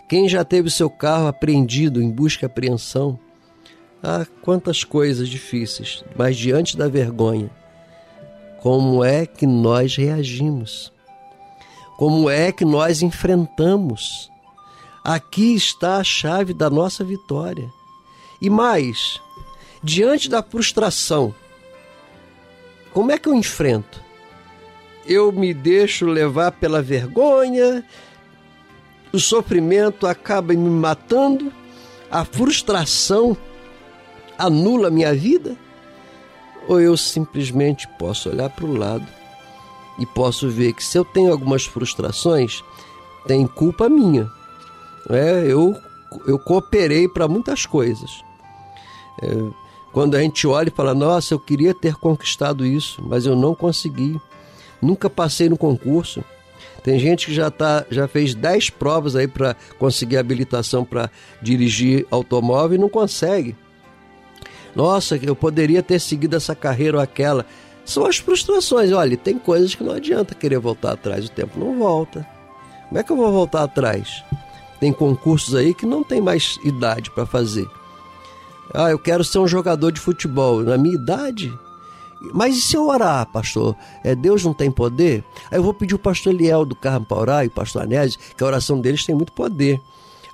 Quem 0.08 0.28
já 0.28 0.44
teve 0.44 0.70
seu 0.70 0.90
carro 0.90 1.26
apreendido 1.26 2.02
em 2.02 2.10
busca 2.10 2.44
e 2.44 2.46
apreensão? 2.46 3.18
Ah, 4.02 4.26
quantas 4.42 4.84
coisas 4.84 5.28
difíceis, 5.28 6.04
mas 6.14 6.36
diante 6.36 6.76
da 6.76 6.88
vergonha, 6.88 7.50
como 8.60 9.02
é 9.02 9.24
que 9.24 9.46
nós 9.46 9.96
reagimos? 9.96 10.92
Como 11.96 12.28
é 12.28 12.52
que 12.52 12.64
nós 12.64 13.00
enfrentamos? 13.00 14.30
Aqui 15.02 15.54
está 15.54 15.98
a 15.98 16.04
chave 16.04 16.52
da 16.52 16.68
nossa 16.68 17.04
vitória. 17.04 17.70
E 18.40 18.50
mais, 18.50 19.20
diante 19.82 20.28
da 20.28 20.42
frustração, 20.42 21.34
como 22.92 23.10
é 23.10 23.18
que 23.18 23.28
eu 23.28 23.34
enfrento? 23.34 24.02
Eu 25.06 25.32
me 25.32 25.52
deixo 25.52 26.06
levar 26.06 26.52
pela 26.52 26.80
vergonha, 26.80 27.84
o 29.12 29.18
sofrimento 29.18 30.06
acaba 30.06 30.54
me 30.54 30.70
matando, 30.70 31.52
a 32.10 32.24
frustração 32.24 33.36
anula 34.38 34.90
minha 34.90 35.14
vida? 35.14 35.56
Ou 36.66 36.80
eu 36.80 36.96
simplesmente 36.96 37.86
posso 37.98 38.30
olhar 38.30 38.48
para 38.50 38.64
o 38.64 38.76
lado 38.76 39.06
e 39.98 40.06
posso 40.06 40.48
ver 40.48 40.72
que 40.72 40.82
se 40.82 40.98
eu 40.98 41.04
tenho 41.04 41.30
algumas 41.30 41.64
frustrações, 41.64 42.62
tem 43.26 43.46
culpa 43.46 43.88
minha. 43.88 44.30
É, 45.10 45.44
eu, 45.46 45.76
eu 46.26 46.38
cooperei 46.38 47.08
para 47.08 47.28
muitas 47.28 47.66
coisas. 47.66 48.22
É, 49.22 49.26
quando 49.92 50.16
a 50.16 50.20
gente 50.20 50.46
olha 50.46 50.68
e 50.68 50.72
fala, 50.72 50.94
nossa, 50.94 51.34
eu 51.34 51.38
queria 51.38 51.72
ter 51.72 51.94
conquistado 51.94 52.66
isso, 52.66 53.02
mas 53.06 53.26
eu 53.26 53.36
não 53.36 53.54
consegui. 53.54 54.20
Nunca 54.82 55.08
passei 55.08 55.48
no 55.48 55.56
concurso. 55.56 56.24
Tem 56.82 56.98
gente 56.98 57.26
que 57.26 57.32
já, 57.32 57.50
tá, 57.50 57.86
já 57.90 58.06
fez 58.06 58.34
10 58.34 58.70
provas 58.70 59.16
aí 59.16 59.26
para 59.26 59.56
conseguir 59.78 60.18
habilitação 60.18 60.84
para 60.84 61.10
dirigir 61.40 62.06
automóvel 62.10 62.76
e 62.76 62.80
não 62.80 62.88
consegue. 62.88 63.56
Nossa, 64.74 65.16
eu 65.16 65.36
poderia 65.36 65.82
ter 65.82 66.00
seguido 66.00 66.36
essa 66.36 66.54
carreira 66.54 66.98
ou 66.98 67.02
aquela. 67.02 67.46
São 67.84 68.04
as 68.04 68.18
frustrações. 68.18 68.92
Olha, 68.92 69.16
tem 69.16 69.38
coisas 69.38 69.74
que 69.74 69.84
não 69.84 69.92
adianta 69.92 70.34
querer 70.34 70.58
voltar 70.58 70.92
atrás, 70.92 71.26
o 71.26 71.30
tempo 71.30 71.58
não 71.58 71.78
volta. 71.78 72.26
Como 72.88 72.98
é 72.98 73.02
que 73.02 73.12
eu 73.12 73.16
vou 73.16 73.32
voltar 73.32 73.62
atrás? 73.62 74.22
Tem 74.84 74.92
concursos 74.92 75.54
aí 75.54 75.72
que 75.72 75.86
não 75.86 76.04
tem 76.04 76.20
mais 76.20 76.58
idade 76.62 77.10
para 77.10 77.24
fazer. 77.24 77.66
Ah, 78.70 78.90
eu 78.90 78.98
quero 78.98 79.24
ser 79.24 79.38
um 79.38 79.48
jogador 79.48 79.90
de 79.90 79.98
futebol. 79.98 80.62
Na 80.62 80.76
minha 80.76 80.94
idade? 80.94 81.50
Mas 82.34 82.58
e 82.58 82.60
se 82.60 82.76
eu 82.76 82.88
orar, 82.88 83.24
pastor? 83.32 83.74
É, 84.04 84.14
Deus 84.14 84.44
não 84.44 84.52
tem 84.52 84.70
poder? 84.70 85.24
Aí 85.50 85.58
eu 85.58 85.62
vou 85.62 85.72
pedir 85.72 85.94
o 85.94 85.98
pastor 85.98 86.34
Eliel 86.34 86.66
do 86.66 86.76
Carmo 86.76 87.06
para 87.06 87.16
orar 87.16 87.44
e 87.44 87.46
o 87.48 87.50
pastor 87.50 87.80
Anésio, 87.80 88.20
que 88.36 88.44
a 88.44 88.46
oração 88.46 88.78
deles 88.78 89.06
tem 89.06 89.14
muito 89.14 89.32
poder. 89.32 89.80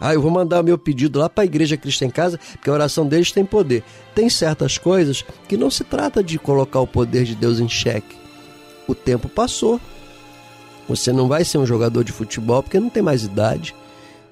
Ah, 0.00 0.14
eu 0.14 0.20
vou 0.20 0.32
mandar 0.32 0.64
meu 0.64 0.76
pedido 0.76 1.20
lá 1.20 1.28
para 1.28 1.44
a 1.44 1.46
Igreja 1.46 1.76
Cristo 1.76 2.04
em 2.04 2.10
Casa, 2.10 2.36
porque 2.54 2.68
a 2.68 2.72
oração 2.72 3.06
deles 3.06 3.30
tem 3.30 3.44
poder. 3.44 3.84
Tem 4.16 4.28
certas 4.28 4.76
coisas 4.78 5.24
que 5.46 5.56
não 5.56 5.70
se 5.70 5.84
trata 5.84 6.24
de 6.24 6.40
colocar 6.40 6.80
o 6.80 6.88
poder 6.88 7.22
de 7.22 7.36
Deus 7.36 7.60
em 7.60 7.68
xeque. 7.68 8.16
O 8.88 8.96
tempo 8.96 9.28
passou. 9.28 9.80
Você 10.88 11.12
não 11.12 11.28
vai 11.28 11.44
ser 11.44 11.58
um 11.58 11.66
jogador 11.66 12.02
de 12.02 12.10
futebol 12.10 12.64
porque 12.64 12.80
não 12.80 12.90
tem 12.90 13.00
mais 13.00 13.22
idade. 13.22 13.76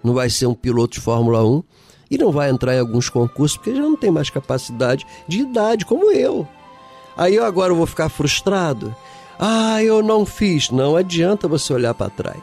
Não 0.02 0.14
vai 0.14 0.30
ser 0.30 0.46
um 0.46 0.54
piloto 0.54 0.94
de 0.94 1.00
Fórmula 1.00 1.44
1 1.44 1.62
e 2.10 2.18
não 2.18 2.30
vai 2.30 2.50
entrar 2.50 2.74
em 2.74 2.80
alguns 2.80 3.08
concursos 3.08 3.56
porque 3.56 3.74
já 3.74 3.82
não 3.82 3.96
tem 3.96 4.10
mais 4.10 4.30
capacidade 4.30 5.06
de 5.26 5.40
idade, 5.40 5.84
como 5.84 6.10
eu. 6.12 6.46
Aí 7.16 7.34
eu 7.34 7.44
agora 7.44 7.74
vou 7.74 7.86
ficar 7.86 8.08
frustrado. 8.08 8.94
Ah, 9.38 9.82
eu 9.82 10.02
não 10.02 10.24
fiz. 10.24 10.70
Não 10.70 10.96
adianta 10.96 11.48
você 11.48 11.72
olhar 11.72 11.94
para 11.94 12.10
trás. 12.10 12.42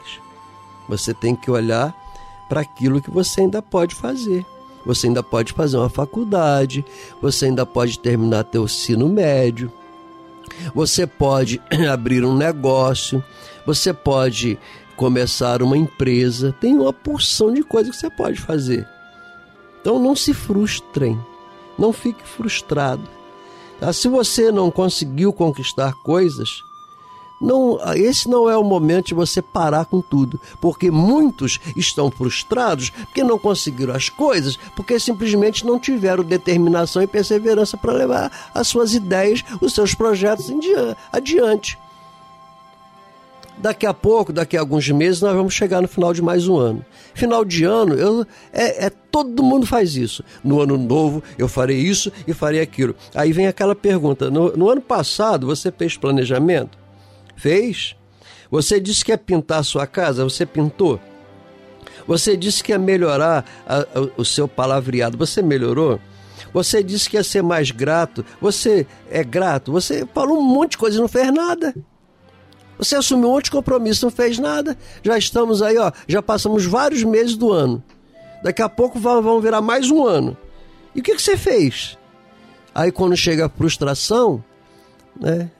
Você 0.88 1.12
tem 1.12 1.34
que 1.34 1.50
olhar 1.50 1.94
para 2.48 2.60
aquilo 2.60 3.00
que 3.00 3.10
você 3.10 3.40
ainda 3.40 3.60
pode 3.60 3.94
fazer. 3.94 4.44
Você 4.84 5.08
ainda 5.08 5.22
pode 5.22 5.52
fazer 5.52 5.76
uma 5.76 5.88
faculdade, 5.88 6.84
você 7.20 7.46
ainda 7.46 7.66
pode 7.66 7.98
terminar 7.98 8.44
teu 8.44 8.64
ensino 8.64 9.08
médio, 9.08 9.72
você 10.72 11.08
pode 11.08 11.60
abrir 11.90 12.24
um 12.24 12.36
negócio, 12.36 13.22
você 13.66 13.92
pode 13.92 14.56
começar 14.96 15.62
uma 15.62 15.76
empresa, 15.76 16.54
tem 16.60 16.74
uma 16.74 16.92
porção 16.92 17.52
de 17.52 17.62
coisas 17.62 17.94
que 17.94 18.00
você 18.00 18.10
pode 18.10 18.40
fazer. 18.40 18.88
Então 19.80 19.98
não 19.98 20.16
se 20.16 20.34
frustrem, 20.34 21.18
não 21.78 21.92
fique 21.92 22.26
frustrado. 22.26 23.08
Tá? 23.78 23.92
Se 23.92 24.08
você 24.08 24.50
não 24.50 24.70
conseguiu 24.70 25.32
conquistar 25.32 25.92
coisas, 26.02 26.48
não, 27.40 27.78
esse 27.94 28.28
não 28.28 28.48
é 28.48 28.56
o 28.56 28.64
momento 28.64 29.08
de 29.08 29.14
você 29.14 29.42
parar 29.42 29.84
com 29.84 30.00
tudo, 30.00 30.40
porque 30.60 30.90
muitos 30.90 31.60
estão 31.76 32.10
frustrados 32.10 32.90
porque 32.90 33.22
não 33.22 33.38
conseguiram 33.38 33.94
as 33.94 34.08
coisas, 34.08 34.58
porque 34.74 34.98
simplesmente 34.98 35.66
não 35.66 35.78
tiveram 35.78 36.24
determinação 36.24 37.02
e 37.02 37.06
perseverança 37.06 37.76
para 37.76 37.92
levar 37.92 38.50
as 38.54 38.66
suas 38.66 38.94
ideias, 38.94 39.44
os 39.60 39.74
seus 39.74 39.94
projetos 39.94 40.50
adiante. 41.12 41.78
Daqui 43.58 43.86
a 43.86 43.94
pouco, 43.94 44.32
daqui 44.32 44.56
a 44.56 44.60
alguns 44.60 44.88
meses, 44.90 45.22
nós 45.22 45.34
vamos 45.34 45.54
chegar 45.54 45.80
no 45.80 45.88
final 45.88 46.12
de 46.12 46.20
mais 46.20 46.46
um 46.46 46.58
ano. 46.58 46.84
Final 47.14 47.42
de 47.44 47.64
ano, 47.64 47.94
eu, 47.94 48.26
é, 48.52 48.86
é 48.86 48.90
todo 48.90 49.42
mundo 49.42 49.66
faz 49.66 49.96
isso. 49.96 50.22
No 50.44 50.60
ano 50.60 50.76
novo, 50.76 51.22
eu 51.38 51.48
farei 51.48 51.78
isso 51.78 52.12
e 52.26 52.34
farei 52.34 52.60
aquilo. 52.60 52.94
Aí 53.14 53.32
vem 53.32 53.46
aquela 53.46 53.74
pergunta: 53.74 54.30
no, 54.30 54.54
no 54.54 54.68
ano 54.68 54.82
passado, 54.82 55.46
você 55.46 55.72
fez 55.72 55.96
planejamento? 55.96 56.78
Fez? 57.34 57.96
Você 58.50 58.78
disse 58.78 59.04
que 59.04 59.10
ia 59.10 59.18
pintar 59.18 59.60
a 59.60 59.64
sua 59.64 59.86
casa, 59.86 60.22
você 60.22 60.44
pintou? 60.44 61.00
Você 62.06 62.36
disse 62.36 62.62
que 62.62 62.72
ia 62.72 62.78
melhorar 62.78 63.44
a, 63.66 63.78
a, 63.78 63.86
o 64.16 64.24
seu 64.24 64.46
palavreado, 64.46 65.16
você 65.16 65.40
melhorou? 65.42 65.98
Você 66.52 66.82
disse 66.82 67.08
que 67.08 67.16
ia 67.16 67.24
ser 67.24 67.42
mais 67.42 67.70
grato, 67.70 68.24
você 68.40 68.86
é 69.10 69.24
grato? 69.24 69.72
Você 69.72 70.06
falou 70.14 70.38
um 70.38 70.42
monte 70.42 70.72
de 70.72 70.78
coisa 70.78 70.98
e 70.98 71.00
não 71.00 71.08
fez 71.08 71.32
nada. 71.32 71.74
Você 72.78 72.96
assumiu 72.96 73.28
um 73.28 73.32
monte 73.32 73.44
de 73.44 73.50
compromisso, 73.52 74.04
não 74.04 74.10
fez 74.10 74.38
nada. 74.38 74.76
Já 75.02 75.16
estamos 75.16 75.62
aí, 75.62 75.78
ó, 75.78 75.90
já 76.06 76.22
passamos 76.22 76.64
vários 76.64 77.02
meses 77.04 77.36
do 77.36 77.52
ano. 77.52 77.82
Daqui 78.42 78.62
a 78.62 78.68
pouco 78.68 78.98
vão 78.98 79.40
virar 79.40 79.60
mais 79.60 79.90
um 79.90 80.04
ano. 80.04 80.36
E 80.94 81.00
o 81.00 81.02
que, 81.02 81.14
que 81.14 81.22
você 81.22 81.36
fez? 81.36 81.98
Aí 82.74 82.92
quando 82.92 83.16
chega 83.16 83.46
a 83.46 83.48
frustração, 83.48 84.44
né? 85.18 85.50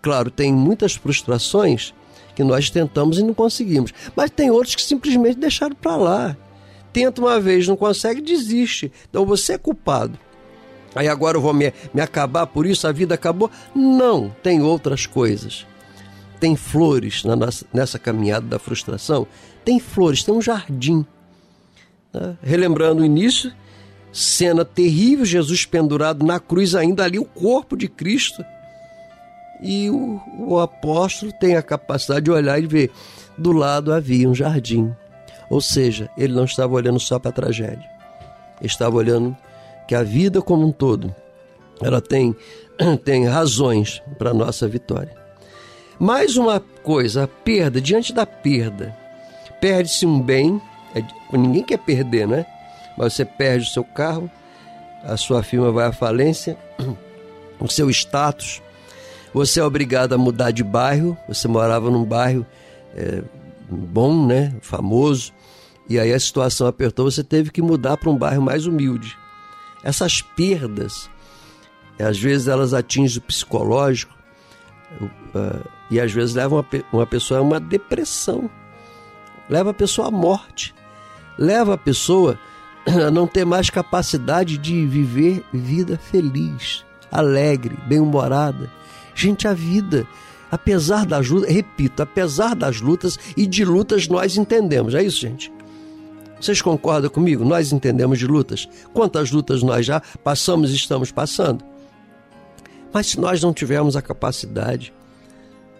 Claro, 0.00 0.30
tem 0.30 0.52
muitas 0.52 0.94
frustrações 0.94 1.94
que 2.34 2.42
nós 2.42 2.70
tentamos 2.70 3.18
e 3.18 3.22
não 3.22 3.34
conseguimos. 3.34 3.92
Mas 4.16 4.30
tem 4.30 4.50
outros 4.50 4.74
que 4.74 4.82
simplesmente 4.82 5.38
deixaram 5.38 5.76
para 5.76 5.96
lá. 5.96 6.36
Tenta 6.92 7.20
uma 7.20 7.38
vez, 7.40 7.68
não 7.68 7.76
consegue, 7.76 8.20
desiste. 8.20 8.92
Então 9.08 9.24
você 9.24 9.54
é 9.54 9.58
culpado. 9.58 10.18
Aí 10.94 11.08
agora 11.08 11.36
eu 11.36 11.40
vou 11.40 11.54
me, 11.54 11.72
me 11.94 12.00
acabar 12.00 12.46
por 12.46 12.66
isso, 12.66 12.86
a 12.86 12.92
vida 12.92 13.14
acabou? 13.14 13.50
Não, 13.74 14.34
tem 14.42 14.60
outras 14.60 15.06
coisas. 15.06 15.66
Tem 16.42 16.56
flores 16.56 17.22
nossa, 17.22 17.64
nessa 17.72 18.00
caminhada 18.00 18.44
da 18.44 18.58
frustração. 18.58 19.28
Tem 19.64 19.78
flores, 19.78 20.24
tem 20.24 20.34
um 20.34 20.42
jardim. 20.42 21.06
Né? 22.12 22.36
Relembrando 22.42 23.00
o 23.00 23.04
início, 23.04 23.52
cena 24.12 24.64
terrível, 24.64 25.24
Jesus 25.24 25.64
pendurado 25.64 26.26
na 26.26 26.40
cruz, 26.40 26.74
ainda 26.74 27.04
ali 27.04 27.16
o 27.16 27.24
corpo 27.24 27.76
de 27.76 27.86
Cristo 27.86 28.44
e 29.62 29.88
o, 29.88 30.20
o 30.36 30.58
apóstolo 30.58 31.30
tem 31.30 31.54
a 31.54 31.62
capacidade 31.62 32.24
de 32.24 32.32
olhar 32.32 32.60
e 32.60 32.66
ver. 32.66 32.90
Do 33.38 33.52
lado 33.52 33.92
havia 33.92 34.28
um 34.28 34.34
jardim. 34.34 34.92
Ou 35.48 35.60
seja, 35.60 36.10
ele 36.18 36.34
não 36.34 36.44
estava 36.44 36.74
olhando 36.74 36.98
só 36.98 37.20
para 37.20 37.28
a 37.28 37.34
tragédia. 37.34 37.88
Ele 38.58 38.66
estava 38.66 38.96
olhando 38.96 39.36
que 39.86 39.94
a 39.94 40.02
vida 40.02 40.42
como 40.42 40.66
um 40.66 40.72
todo, 40.72 41.14
ela 41.80 42.00
tem, 42.00 42.34
tem 43.04 43.26
razões 43.26 44.02
para 44.18 44.30
a 44.30 44.34
nossa 44.34 44.66
vitória. 44.66 45.21
Mais 46.02 46.36
uma 46.36 46.58
coisa, 46.58 47.22
a 47.22 47.28
perda, 47.28 47.80
diante 47.80 48.12
da 48.12 48.26
perda, 48.26 48.92
perde-se 49.60 50.04
um 50.04 50.20
bem, 50.20 50.60
é, 50.96 51.04
ninguém 51.32 51.62
quer 51.62 51.78
perder, 51.78 52.26
né? 52.26 52.44
Mas 52.98 53.14
você 53.14 53.24
perde 53.24 53.68
o 53.68 53.70
seu 53.70 53.84
carro, 53.84 54.28
a 55.04 55.16
sua 55.16 55.44
firma 55.44 55.70
vai 55.70 55.86
à 55.86 55.92
falência, 55.92 56.58
o 57.60 57.68
seu 57.68 57.88
status. 57.88 58.60
Você 59.32 59.60
é 59.60 59.64
obrigado 59.64 60.12
a 60.12 60.18
mudar 60.18 60.50
de 60.50 60.64
bairro. 60.64 61.16
Você 61.28 61.46
morava 61.46 61.88
num 61.88 62.04
bairro 62.04 62.44
é, 62.96 63.22
bom, 63.70 64.26
né? 64.26 64.56
Famoso. 64.60 65.32
E 65.88 66.00
aí 66.00 66.12
a 66.12 66.18
situação 66.18 66.66
apertou, 66.66 67.08
você 67.08 67.22
teve 67.22 67.52
que 67.52 67.62
mudar 67.62 67.96
para 67.96 68.10
um 68.10 68.18
bairro 68.18 68.42
mais 68.42 68.66
humilde. 68.66 69.16
Essas 69.84 70.20
perdas, 70.20 71.08
às 71.96 72.18
vezes 72.18 72.48
elas 72.48 72.74
atingem 72.74 73.18
o 73.18 73.22
psicológico 73.22 74.12
uh, 75.34 75.68
e 75.90 76.00
às 76.00 76.12
vezes 76.12 76.34
levam 76.34 76.58
uma, 76.58 76.84
uma 76.92 77.06
pessoa 77.06 77.40
a 77.40 77.42
uma 77.42 77.60
depressão, 77.60 78.50
leva 79.48 79.70
a 79.70 79.74
pessoa 79.74 80.08
à 80.08 80.10
morte, 80.10 80.74
leva 81.38 81.74
a 81.74 81.78
pessoa 81.78 82.38
a 82.86 83.10
não 83.10 83.26
ter 83.26 83.44
mais 83.44 83.70
capacidade 83.70 84.58
de 84.58 84.86
viver 84.86 85.44
vida 85.52 85.98
feliz, 85.98 86.84
alegre, 87.10 87.76
bem-humorada. 87.86 88.70
Gente, 89.14 89.46
a 89.46 89.54
vida, 89.54 90.06
apesar 90.50 91.04
das 91.04 91.28
lutas, 91.28 91.52
repito, 91.52 92.02
apesar 92.02 92.54
das 92.54 92.80
lutas 92.80 93.18
e 93.36 93.46
de 93.46 93.64
lutas 93.64 94.08
nós 94.08 94.36
entendemos, 94.36 94.94
é 94.94 95.02
isso, 95.02 95.20
gente? 95.20 95.52
Vocês 96.40 96.60
concordam 96.60 97.08
comigo? 97.08 97.44
Nós 97.44 97.70
entendemos 97.70 98.18
de 98.18 98.26
lutas. 98.26 98.68
Quantas 98.92 99.30
lutas 99.30 99.62
nós 99.62 99.86
já 99.86 100.02
passamos 100.24 100.72
e 100.72 100.74
estamos 100.74 101.12
passando? 101.12 101.64
Mas 102.92 103.06
se 103.06 103.20
nós 103.20 103.40
não 103.40 103.52
tivermos 103.52 103.94
a 103.94 104.02
capacidade 104.02 104.92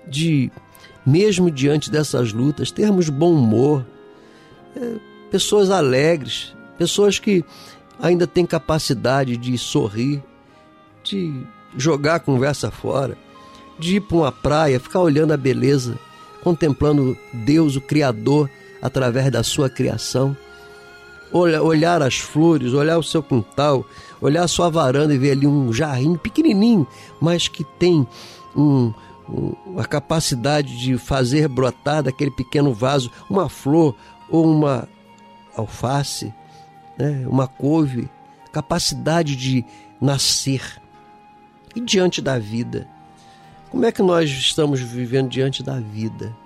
de, 0.07 0.51
mesmo 1.05 1.51
diante 1.51 1.91
dessas 1.91 2.33
lutas, 2.33 2.71
termos 2.71 3.09
bom 3.09 3.33
humor, 3.35 3.85
é, 4.77 4.97
pessoas 5.31 5.71
alegres, 5.71 6.55
pessoas 6.79 7.19
que 7.19 7.45
ainda 8.01 8.27
têm 8.27 8.45
capacidade 8.45 9.37
de 9.37 9.57
sorrir, 9.57 10.23
de 11.05 11.45
jogar 11.77 12.17
a 12.17 12.21
conversa 12.21 12.71
fora, 12.71 13.17
de 13.79 13.97
ir 13.97 14.01
para 14.01 14.17
uma 14.17 14.33
praia, 14.33 14.81
ficar 14.81 15.01
olhando 15.01 15.33
a 15.33 15.37
beleza, 15.37 15.99
contemplando 16.43 17.17
Deus, 17.33 17.77
o 17.77 17.81
Criador, 17.81 18.51
através 18.81 19.31
da 19.31 19.43
sua 19.43 19.71
criação. 19.71 20.37
Olhar 21.33 22.03
as 22.03 22.19
flores, 22.19 22.75
olhar 22.75 22.99
o 22.99 23.03
seu 23.03 23.23
quintal, 23.23 23.87
olhar 24.21 24.43
a 24.43 24.49
sua 24.49 24.69
varanda 24.69 25.15
e 25.15 25.19
ver 25.19 25.31
ali 25.31 25.47
um 25.47 25.73
jarrinho 25.73 26.19
pequenininho, 26.19 26.87
mas 27.19 27.49
que 27.49 27.65
tem 27.65 28.07
um, 28.55 28.61
um, 28.61 28.93
a 29.77 29.85
capacidade 29.85 30.79
de 30.79 30.99
fazer 30.99 31.49
brotar 31.49 32.03
daquele 32.03 32.31
pequeno 32.31 32.73
vaso 32.73 33.11
uma 33.29 33.49
flor 33.49 33.95
ou 34.29 34.51
uma 34.51 34.89
alface, 35.57 36.33
né, 36.99 37.25
uma 37.27 37.47
couve, 37.47 38.09
capacidade 38.53 39.37
de 39.37 39.65
nascer. 40.01 40.81
E 41.75 41.81
diante 41.81 42.21
da 42.21 42.39
vida? 42.39 42.87
Como 43.71 43.87
é 43.87 43.93
que 43.93 44.03
nós 44.03 44.29
estamos 44.29 44.81
vivendo 44.81 45.31
diante 45.31 45.63
da 45.63 45.81
vida? 45.81 46.37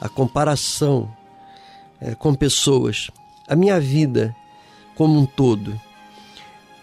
A 0.00 0.08
comparação 0.08 1.10
é, 2.00 2.14
com 2.14 2.34
pessoas, 2.34 3.10
a 3.48 3.56
minha 3.56 3.80
vida 3.80 4.34
como 4.94 5.18
um 5.18 5.26
todo. 5.26 5.80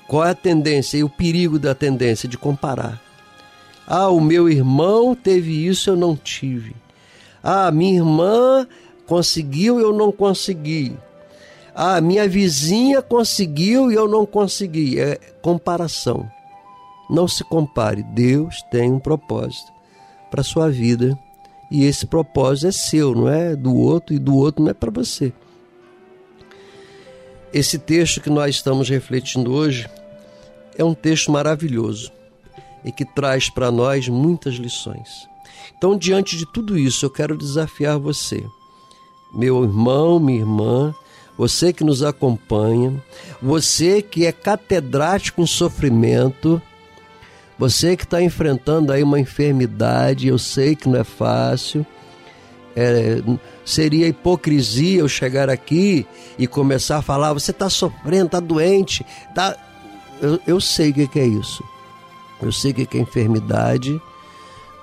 Qual 0.08 0.26
é 0.26 0.32
a 0.32 0.36
tendência 0.36 0.98
e 0.98 1.04
o 1.04 1.10
perigo 1.10 1.60
da 1.60 1.76
tendência 1.76 2.28
de 2.28 2.38
comparar? 2.38 3.00
Ah, 3.92 4.10
o 4.10 4.22
meu 4.22 4.48
irmão 4.48 5.16
teve 5.16 5.66
isso, 5.66 5.90
eu 5.90 5.96
não 5.96 6.16
tive. 6.16 6.76
Ah, 7.42 7.72
minha 7.72 7.96
irmã 7.96 8.68
conseguiu, 9.08 9.80
eu 9.80 9.92
não 9.92 10.12
consegui. 10.12 10.96
Ah, 11.74 12.00
minha 12.00 12.30
vizinha 12.30 13.02
conseguiu 13.02 13.92
e 13.92 13.96
eu 13.96 14.08
não 14.08 14.28
consegui. 14.28 15.00
É 15.00 15.16
comparação. 15.42 16.30
Não 17.10 17.28
se 17.28 17.44
compare. 17.44 18.04
Deus 18.04 18.62
tem 18.70 18.92
um 18.92 19.00
propósito 19.00 19.72
para 20.30 20.42
a 20.42 20.44
sua 20.44 20.70
vida 20.70 21.18
e 21.72 21.84
esse 21.86 22.06
propósito 22.06 22.68
é 22.68 22.72
seu, 22.72 23.16
não 23.16 23.28
é 23.28 23.56
do 23.56 23.76
outro 23.76 24.14
e 24.14 24.20
do 24.20 24.36
outro 24.36 24.64
não 24.64 24.70
é 24.70 24.74
para 24.76 24.92
você. 24.92 25.34
Esse 27.52 27.80
texto 27.80 28.22
que 28.22 28.30
nós 28.30 28.54
estamos 28.54 28.88
refletindo 28.88 29.52
hoje 29.52 29.90
é 30.78 30.84
um 30.84 30.94
texto 30.94 31.32
maravilhoso 31.32 32.19
e 32.84 32.92
que 32.92 33.06
traz 33.06 33.50
para 33.50 33.72
nós 33.72 34.08
muitas 34.08 34.56
lições. 34.56 35.28
Então, 35.78 35.98
diante 35.98 36.38
de 36.38 36.46
tudo 36.46 36.78
isso, 36.78 37.06
eu 37.06 37.10
quero 37.10 37.38
desafiar 37.38 37.98
você, 37.98 38.44
meu 39.34 39.64
irmão, 39.64 40.20
minha 40.20 40.40
irmã, 40.40 40.96
você 41.38 41.72
que 41.72 41.84
nos 41.84 42.04
acompanha, 42.04 43.02
você 43.42 44.02
que 44.02 44.26
é 44.26 44.32
catedrático 44.32 45.42
em 45.42 45.48
sofrimento, 45.48 46.62
você 47.58 47.96
que 47.96 48.04
está 48.04 48.22
enfrentando 48.22 48.92
aí 48.92 49.04
uma 49.04 49.20
enfermidade, 49.20 50.28
eu 50.28 50.38
sei 50.38 50.76
que 50.76 50.90
não 50.90 51.00
é 51.00 51.04
fácil. 51.04 51.86
É, 52.76 53.22
seria 53.66 54.08
hipocrisia 54.08 55.00
eu 55.00 55.08
chegar 55.10 55.50
aqui 55.50 56.06
e 56.38 56.48
começar 56.48 56.98
a 56.98 57.02
falar: 57.02 57.34
você 57.34 57.52
está 57.52 57.70
sofrendo, 57.70 58.28
está 58.28 58.40
doente. 58.40 59.06
Tá... 59.36 59.58
Eu, 60.22 60.40
eu 60.48 60.62
sei 60.62 60.92
o 60.92 61.08
que 61.08 61.20
é 61.20 61.26
isso. 61.26 61.64
Eu 62.42 62.52
sei 62.52 62.74
que 62.74 62.98
é 62.98 63.02
enfermidade, 63.02 64.02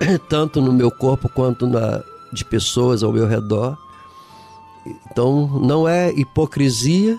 tanto 0.29 0.61
no 0.61 0.73
meu 0.73 0.91
corpo 0.91 1.29
quanto 1.29 1.67
na, 1.67 2.03
de 2.33 2.45
pessoas 2.45 3.03
ao 3.03 3.13
meu 3.13 3.27
redor. 3.27 3.77
Então 5.11 5.49
não 5.61 5.89
é 5.89 6.13
hipocrisia 6.13 7.19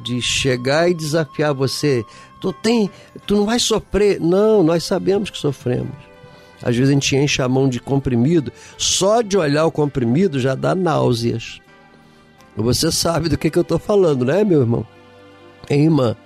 de 0.00 0.22
chegar 0.22 0.88
e 0.88 0.94
desafiar 0.94 1.52
você 1.52 2.04
tu 2.40 2.52
tem, 2.52 2.90
tu 3.26 3.36
não 3.36 3.44
vai 3.44 3.58
sofrer. 3.58 4.20
Não, 4.20 4.62
nós 4.62 4.84
sabemos 4.84 5.30
que 5.30 5.38
sofremos. 5.38 5.94
Às 6.62 6.74
vezes 6.74 6.90
a 6.90 6.92
gente 6.92 7.16
enche 7.16 7.40
a 7.40 7.48
mão 7.48 7.68
de 7.68 7.78
comprimido, 7.78 8.52
só 8.76 9.22
de 9.22 9.36
olhar 9.36 9.64
o 9.64 9.70
comprimido 9.70 10.40
já 10.40 10.54
dá 10.54 10.74
náuseas. 10.74 11.60
Você 12.56 12.90
sabe 12.90 13.28
do 13.28 13.38
que, 13.38 13.50
que 13.50 13.58
eu 13.58 13.62
estou 13.62 13.78
falando, 13.78 14.24
né, 14.24 14.42
meu 14.42 14.60
irmão? 14.60 14.84
Hein, 15.70 15.84
irmã? 15.84 16.16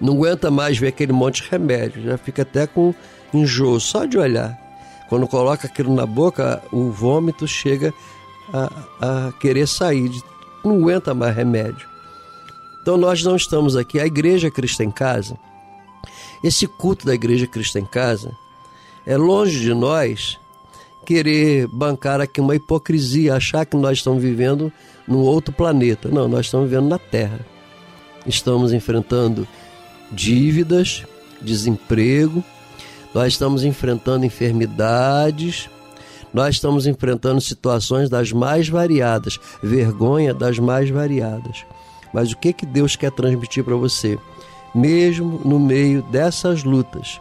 Não 0.00 0.14
aguenta 0.14 0.50
mais 0.50 0.78
ver 0.78 0.88
aquele 0.88 1.12
monte 1.12 1.42
de 1.42 1.50
remédio, 1.50 2.02
já 2.02 2.16
fica 2.16 2.42
até 2.42 2.66
com 2.66 2.94
enjoo 3.32 3.78
só 3.78 4.04
de 4.04 4.18
olhar. 4.18 4.58
Quando 5.08 5.26
coloca 5.26 5.66
aquilo 5.66 5.94
na 5.94 6.06
boca, 6.06 6.62
o 6.72 6.90
vômito 6.90 7.46
chega 7.46 7.92
a, 8.52 8.70
a 9.00 9.32
querer 9.32 9.66
sair, 9.66 10.10
não 10.64 10.76
aguenta 10.76 11.12
mais 11.14 11.34
remédio. 11.34 11.88
Então 12.80 12.96
nós 12.96 13.22
não 13.22 13.36
estamos 13.36 13.76
aqui, 13.76 14.00
a 14.00 14.06
Igreja 14.06 14.50
Cristo 14.50 14.82
em 14.82 14.90
Casa, 14.90 15.36
esse 16.42 16.66
culto 16.66 17.04
da 17.04 17.14
Igreja 17.14 17.46
Cristo 17.46 17.78
em 17.78 17.84
Casa 17.84 18.34
é 19.06 19.16
longe 19.16 19.60
de 19.60 19.74
nós 19.74 20.38
querer 21.04 21.66
bancar 21.66 22.20
aqui 22.20 22.40
uma 22.40 22.54
hipocrisia, 22.54 23.34
achar 23.34 23.66
que 23.66 23.76
nós 23.76 23.98
estamos 23.98 24.22
vivendo 24.22 24.72
num 25.06 25.20
outro 25.20 25.52
planeta. 25.52 26.08
Não, 26.08 26.28
nós 26.28 26.46
estamos 26.46 26.70
vivendo 26.70 26.88
na 26.88 26.98
Terra. 26.98 27.40
Estamos 28.26 28.72
enfrentando 28.72 29.46
dívidas, 30.12 31.04
desemprego, 31.40 32.44
nós 33.14 33.32
estamos 33.32 33.64
enfrentando 33.64 34.24
enfermidades, 34.24 35.68
nós 36.32 36.54
estamos 36.54 36.86
enfrentando 36.86 37.40
situações 37.40 38.08
das 38.08 38.32
mais 38.32 38.68
variadas, 38.68 39.38
vergonha 39.62 40.32
das 40.32 40.58
mais 40.58 40.88
variadas. 40.90 41.64
Mas 42.12 42.32
o 42.32 42.36
que 42.36 42.52
que 42.52 42.66
Deus 42.66 42.96
quer 42.96 43.10
transmitir 43.10 43.64
para 43.64 43.76
você? 43.76 44.18
mesmo 44.74 45.40
no 45.44 45.58
meio 45.58 46.02
dessas 46.02 46.64
lutas. 46.64 47.20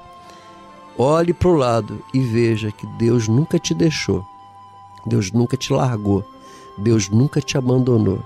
Olhe 0.98 1.34
para 1.34 1.50
o 1.50 1.56
lado 1.56 2.04
e 2.14 2.20
veja 2.20 2.72
que 2.72 2.86
Deus 2.98 3.28
nunca 3.28 3.58
te 3.58 3.74
deixou, 3.74 4.26
Deus 5.06 5.32
nunca 5.32 5.56
te 5.56 5.72
largou, 5.72 6.24
Deus 6.78 7.10
nunca 7.10 7.42
te 7.42 7.58
abandonou, 7.58 8.20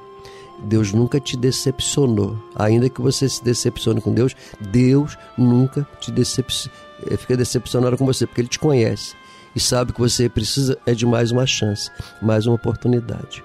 Deus 0.60 0.94
nunca 0.94 1.20
te 1.20 1.36
decepcionou. 1.36 2.38
Ainda 2.56 2.90
que 2.90 3.02
você 3.02 3.28
se 3.28 3.44
decepcione 3.44 4.02
com 4.02 4.14
Deus, 4.14 4.36
Deus 4.60 5.18
nunca 5.38 5.88
te 6.00 6.12
decep... 6.12 6.52
Eh, 7.08 7.18
fica 7.18 7.36
decepcionado 7.36 7.98
com 7.98 8.06
você, 8.06 8.26
porque 8.26 8.42
Ele 8.42 8.48
te 8.48 8.60
conhece 8.60 9.16
e 9.56 9.60
sabe 9.60 9.94
que 9.94 10.00
você 10.00 10.30
precisa 10.30 10.78
é 10.86 10.94
de 10.94 11.06
mais 11.06 11.32
uma 11.32 11.46
chance, 11.46 11.90
mais 12.22 12.46
uma 12.46 12.56
oportunidade. 12.56 13.44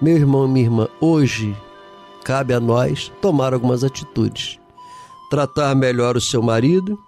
Meu 0.00 0.16
irmão, 0.16 0.48
minha 0.48 0.66
irmã, 0.66 0.88
hoje 1.00 1.56
cabe 2.24 2.52
a 2.52 2.60
nós 2.60 3.12
tomar 3.20 3.54
algumas 3.54 3.84
atitudes 3.84 4.58
tratar 5.28 5.74
melhor 5.74 6.16
o 6.16 6.20
seu 6.20 6.42
marido, 6.42 6.98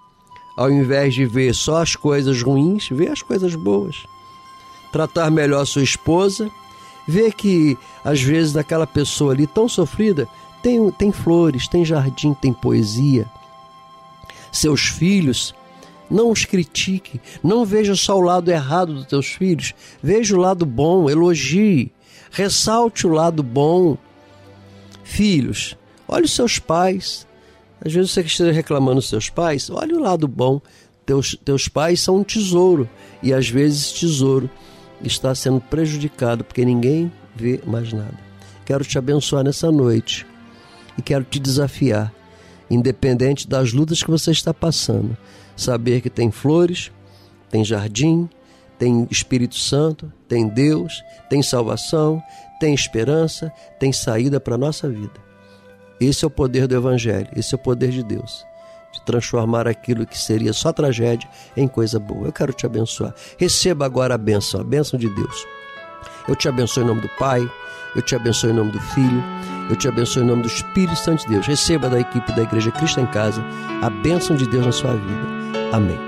ao 0.56 0.70
invés 0.70 1.14
de 1.14 1.24
ver 1.24 1.54
só 1.54 1.82
as 1.82 1.94
coisas 1.94 2.42
ruins, 2.42 2.88
ver 2.88 3.10
as 3.10 3.22
coisas 3.22 3.54
boas. 3.54 4.04
Tratar 4.92 5.30
melhor 5.30 5.64
sua 5.64 5.82
esposa, 5.82 6.50
ver 7.08 7.32
que 7.32 7.78
às 8.04 8.20
vezes 8.20 8.52
naquela 8.52 8.86
pessoa 8.86 9.32
ali 9.32 9.46
tão 9.46 9.66
sofrida 9.66 10.28
tem, 10.62 10.90
tem 10.90 11.10
flores, 11.10 11.66
tem 11.66 11.82
jardim, 11.82 12.34
tem 12.34 12.52
poesia. 12.52 13.26
Seus 14.52 14.82
filhos, 14.82 15.54
não 16.10 16.30
os 16.30 16.44
critique, 16.44 17.18
não 17.42 17.64
veja 17.64 17.96
só 17.96 18.18
o 18.18 18.20
lado 18.20 18.50
errado 18.50 18.92
dos 18.92 19.06
teus 19.06 19.28
filhos, 19.28 19.74
veja 20.02 20.36
o 20.36 20.40
lado 20.40 20.66
bom, 20.66 21.08
elogie, 21.08 21.90
ressalte 22.30 23.06
o 23.06 23.10
lado 23.10 23.42
bom. 23.42 23.96
Filhos, 25.02 25.74
olhe 26.06 26.26
os 26.26 26.32
seus 26.32 26.58
pais, 26.58 27.26
às 27.82 27.90
vezes 27.90 28.10
você 28.10 28.22
que 28.22 28.28
esteja 28.28 28.52
reclamando 28.52 28.96
dos 28.96 29.08
seus 29.08 29.30
pais, 29.30 29.70
olha 29.70 29.96
o 29.96 30.00
lado 30.00 30.28
bom. 30.28 30.60
Teus, 31.06 31.34
teus 31.42 31.68
pais 31.68 32.02
são 32.02 32.16
um 32.16 32.22
tesouro 32.22 32.86
e 33.22 33.32
às 33.32 33.48
vezes 33.48 33.92
tesouro 33.92 34.50
está 35.02 35.34
sendo 35.34 35.60
prejudicado 35.60 36.44
porque 36.44 36.64
ninguém 36.64 37.12
vê 37.34 37.60
mais 37.66 37.92
nada. 37.92 38.18
Quero 38.64 38.84
te 38.84 38.98
abençoar 38.98 39.44
nessa 39.44 39.70
noite 39.70 40.26
e 40.96 41.02
quero 41.02 41.24
te 41.24 41.38
desafiar, 41.38 42.12
independente 42.70 43.48
das 43.48 43.72
lutas 43.72 44.02
que 44.02 44.10
você 44.10 44.30
está 44.30 44.52
passando, 44.52 45.16
saber 45.56 46.00
que 46.00 46.10
tem 46.10 46.30
flores, 46.30 46.90
tem 47.50 47.64
jardim, 47.64 48.28
tem 48.78 49.06
Espírito 49.10 49.56
Santo, 49.56 50.12
tem 50.28 50.48
Deus, 50.48 51.02
tem 51.30 51.42
salvação, 51.42 52.22
tem 52.60 52.74
esperança, 52.74 53.52
tem 53.78 53.92
saída 53.92 54.38
para 54.38 54.54
a 54.54 54.58
nossa 54.58 54.88
vida. 54.88 55.28
Esse 56.00 56.24
é 56.24 56.28
o 56.28 56.30
poder 56.30 56.68
do 56.68 56.76
Evangelho, 56.76 57.28
esse 57.34 57.54
é 57.54 57.56
o 57.56 57.60
poder 57.60 57.90
de 57.90 58.02
Deus, 58.02 58.44
de 58.92 59.02
transformar 59.02 59.66
aquilo 59.66 60.06
que 60.06 60.18
seria 60.18 60.52
só 60.52 60.72
tragédia 60.72 61.28
em 61.56 61.68
coisa 61.68 61.98
boa. 61.98 62.26
Eu 62.26 62.32
quero 62.32 62.52
te 62.52 62.66
abençoar. 62.66 63.14
Receba 63.36 63.84
agora 63.84 64.14
a 64.14 64.18
bênção, 64.18 64.60
a 64.60 64.64
bênção 64.64 64.98
de 64.98 65.08
Deus. 65.08 65.46
Eu 66.26 66.36
te 66.36 66.48
abençoo 66.48 66.82
em 66.82 66.86
nome 66.86 67.00
do 67.00 67.08
Pai, 67.18 67.40
eu 67.96 68.02
te 68.02 68.14
abençoo 68.14 68.50
em 68.50 68.52
nome 68.52 68.70
do 68.70 68.80
Filho, 68.80 69.22
eu 69.70 69.76
te 69.76 69.88
abençoo 69.88 70.22
em 70.22 70.26
nome 70.26 70.42
do 70.42 70.48
Espírito 70.48 70.96
Santo 70.96 71.22
de 71.22 71.34
Deus. 71.34 71.46
Receba 71.46 71.88
da 71.88 71.98
equipe 71.98 72.32
da 72.32 72.42
Igreja 72.42 72.70
Cristo 72.70 73.00
em 73.00 73.06
Casa 73.06 73.42
a 73.82 73.90
bênção 73.90 74.36
de 74.36 74.46
Deus 74.46 74.66
na 74.66 74.72
sua 74.72 74.94
vida. 74.94 75.28
Amém. 75.72 76.07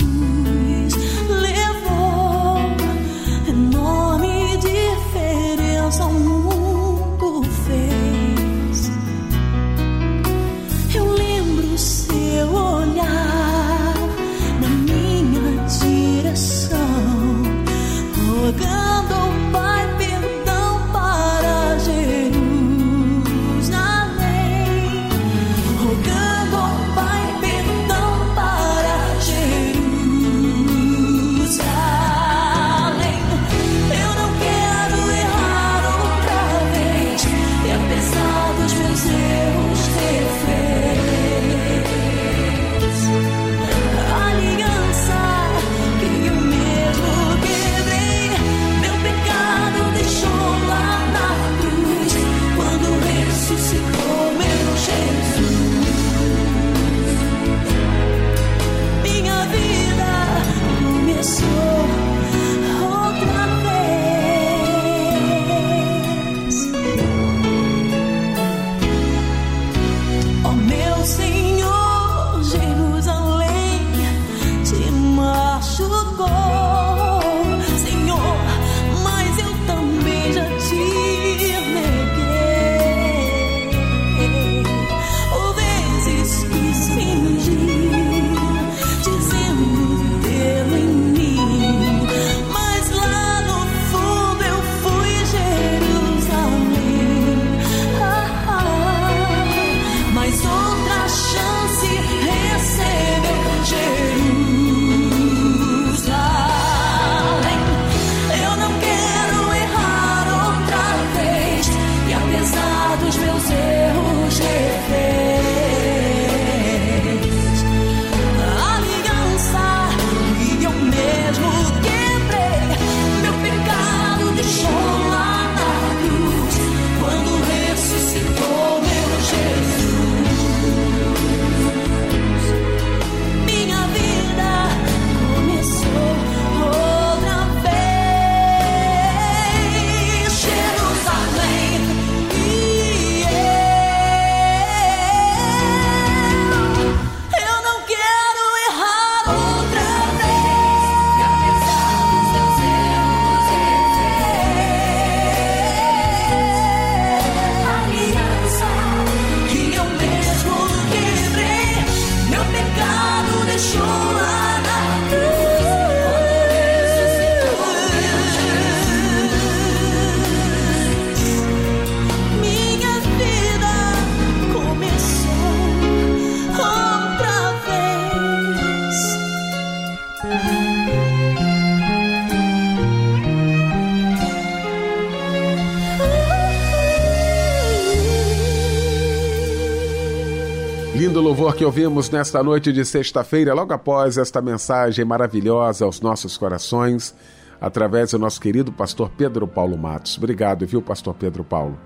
ouvimos 191.65 192.09
nesta 192.09 192.41
noite 192.41 192.73
de 192.73 192.83
sexta-feira, 192.83 193.53
logo 193.53 193.71
após 193.71 194.17
esta 194.17 194.41
mensagem 194.41 195.05
maravilhosa 195.05 195.85
aos 195.85 196.01
nossos 196.01 196.35
corações, 196.37 197.13
através 197.59 198.11
do 198.11 198.19
nosso 198.19 198.41
querido 198.41 198.71
pastor 198.71 199.09
Pedro 199.09 199.47
Paulo 199.47 199.77
Matos. 199.77 200.17
Obrigado, 200.17 200.65
viu, 200.65 200.81
pastor 200.81 201.13
Pedro 201.13 201.43
Paulo? 201.43 201.77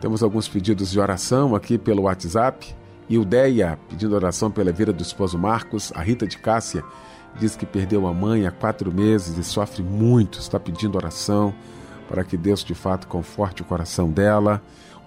Temos 0.00 0.22
alguns 0.22 0.48
pedidos 0.48 0.90
de 0.90 0.98
oração 0.98 1.54
aqui 1.54 1.76
pelo 1.76 2.04
WhatsApp. 2.04 2.74
Ildeia 3.10 3.78
pedindo 3.88 4.14
oração 4.14 4.50
pela 4.50 4.72
vida 4.72 4.92
do 4.92 5.02
esposo 5.02 5.38
Marcos. 5.38 5.92
A 5.94 6.02
Rita 6.02 6.26
de 6.26 6.38
Cássia 6.38 6.82
diz 7.38 7.56
que 7.56 7.66
perdeu 7.66 8.06
a 8.06 8.14
mãe 8.14 8.46
há 8.46 8.50
quatro 8.50 8.90
meses 8.92 9.36
e 9.36 9.44
sofre 9.44 9.82
muito. 9.82 10.38
Está 10.38 10.58
pedindo 10.58 10.96
oração 10.96 11.52
para 12.08 12.24
que 12.24 12.36
Deus 12.36 12.64
de 12.64 12.74
fato 12.74 13.06
conforte 13.06 13.60
o 13.60 13.64
coração 13.64 14.10
dela. 14.10 14.62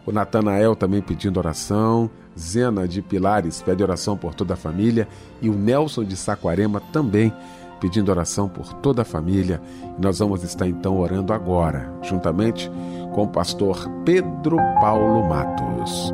O 0.06 0.12
Natanael 0.12 0.76
também 0.76 1.02
pedindo 1.02 1.38
oração. 1.38 2.10
Zena 2.38 2.88
de 2.88 3.02
Pilares 3.02 3.62
pede 3.62 3.84
oração 3.84 4.18
por 4.18 4.34
toda 4.34 4.54
a 4.54 4.58
família. 4.58 5.08
E 5.42 5.50
o 5.50 5.54
Nelson 5.54 6.04
de 6.04 6.16
Saquarema 6.16 6.82
também 6.92 7.34
pedindo 7.82 8.10
oração 8.12 8.48
por 8.48 8.74
toda 8.74 9.02
a 9.02 9.06
família. 9.06 9.60
E 9.98 10.02
nós 10.02 10.20
vamos 10.20 10.44
estar 10.44 10.68
então 10.68 10.98
orando 10.98 11.34
agora, 11.34 11.92
juntamente 12.04 12.72
com 13.14 13.24
o 13.24 13.28
pastor 13.28 13.90
Pedro 14.06 14.58
Paulo 14.80 15.28
Matos. 15.28 16.14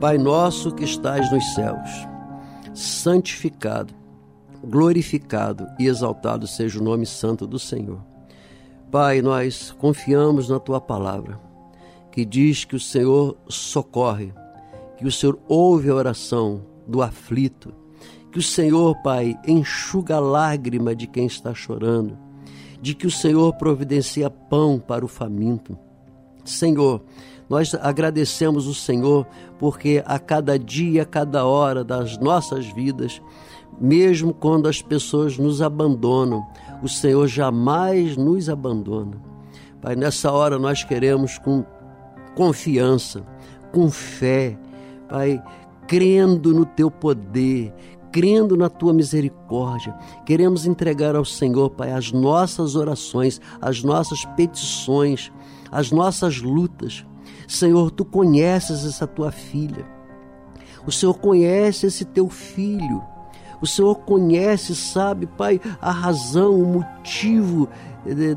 Pai 0.00 0.18
nosso 0.18 0.70
que 0.70 0.84
estás 0.84 1.32
nos 1.32 1.54
céus, 1.54 2.06
santificado, 2.74 3.94
glorificado 4.64 5.66
e 5.78 5.86
exaltado 5.86 6.46
seja 6.46 6.80
o 6.80 6.82
nome 6.82 7.06
santo 7.06 7.46
do 7.46 7.58
Senhor. 7.58 8.00
Pai, 8.90 9.20
nós 9.22 9.72
confiamos 9.78 10.48
na 10.48 10.58
tua 10.58 10.80
palavra, 10.80 11.40
que 12.10 12.24
diz 12.24 12.64
que 12.64 12.76
o 12.76 12.80
Senhor 12.80 13.36
socorre 13.48 14.32
que 14.96 15.06
o 15.06 15.12
Senhor 15.12 15.38
ouve 15.48 15.90
a 15.90 15.94
oração 15.94 16.62
do 16.86 17.02
aflito, 17.02 17.74
que 18.32 18.38
o 18.38 18.42
Senhor, 18.42 18.96
Pai, 19.02 19.38
enxuga 19.46 20.16
a 20.16 20.20
lágrima 20.20 20.94
de 20.94 21.06
quem 21.06 21.26
está 21.26 21.54
chorando, 21.54 22.16
de 22.80 22.94
que 22.94 23.06
o 23.06 23.10
Senhor 23.10 23.52
providencia 23.54 24.30
pão 24.30 24.78
para 24.78 25.04
o 25.04 25.08
faminto. 25.08 25.78
Senhor, 26.44 27.02
nós 27.48 27.74
agradecemos 27.74 28.66
o 28.66 28.74
Senhor 28.74 29.26
porque 29.58 30.02
a 30.04 30.18
cada 30.18 30.58
dia, 30.58 31.02
a 31.02 31.06
cada 31.06 31.44
hora 31.44 31.84
das 31.84 32.18
nossas 32.18 32.66
vidas, 32.66 33.20
mesmo 33.80 34.32
quando 34.32 34.68
as 34.68 34.80
pessoas 34.80 35.38
nos 35.38 35.60
abandonam, 35.60 36.46
o 36.82 36.88
Senhor 36.88 37.26
jamais 37.26 38.16
nos 38.16 38.48
abandona. 38.48 39.20
Pai, 39.80 39.96
nessa 39.96 40.32
hora 40.32 40.58
nós 40.58 40.82
queremos 40.84 41.38
com 41.38 41.64
confiança, 42.34 43.24
com 43.72 43.90
fé, 43.90 44.58
Pai, 45.08 45.42
crendo 45.86 46.54
no 46.54 46.64
teu 46.64 46.90
poder, 46.90 47.72
crendo 48.10 48.56
na 48.56 48.68
tua 48.68 48.92
misericórdia. 48.92 49.94
Queremos 50.24 50.66
entregar 50.66 51.14
ao 51.16 51.24
Senhor, 51.24 51.70
Pai, 51.70 51.92
as 51.92 52.12
nossas 52.12 52.76
orações, 52.76 53.40
as 53.60 53.82
nossas 53.82 54.24
petições, 54.36 55.32
as 55.70 55.90
nossas 55.90 56.40
lutas. 56.40 57.04
Senhor, 57.46 57.90
tu 57.90 58.04
conheces 58.04 58.86
essa 58.86 59.06
tua 59.06 59.30
filha. 59.30 59.84
O 60.86 60.92
Senhor 60.92 61.14
conhece 61.14 61.86
esse 61.86 62.04
teu 62.04 62.28
filho. 62.28 63.02
O 63.64 63.66
Senhor 63.66 63.94
conhece, 64.00 64.76
sabe, 64.76 65.26
Pai, 65.26 65.58
a 65.80 65.90
razão, 65.90 66.54
o 66.60 66.66
motivo 66.66 67.66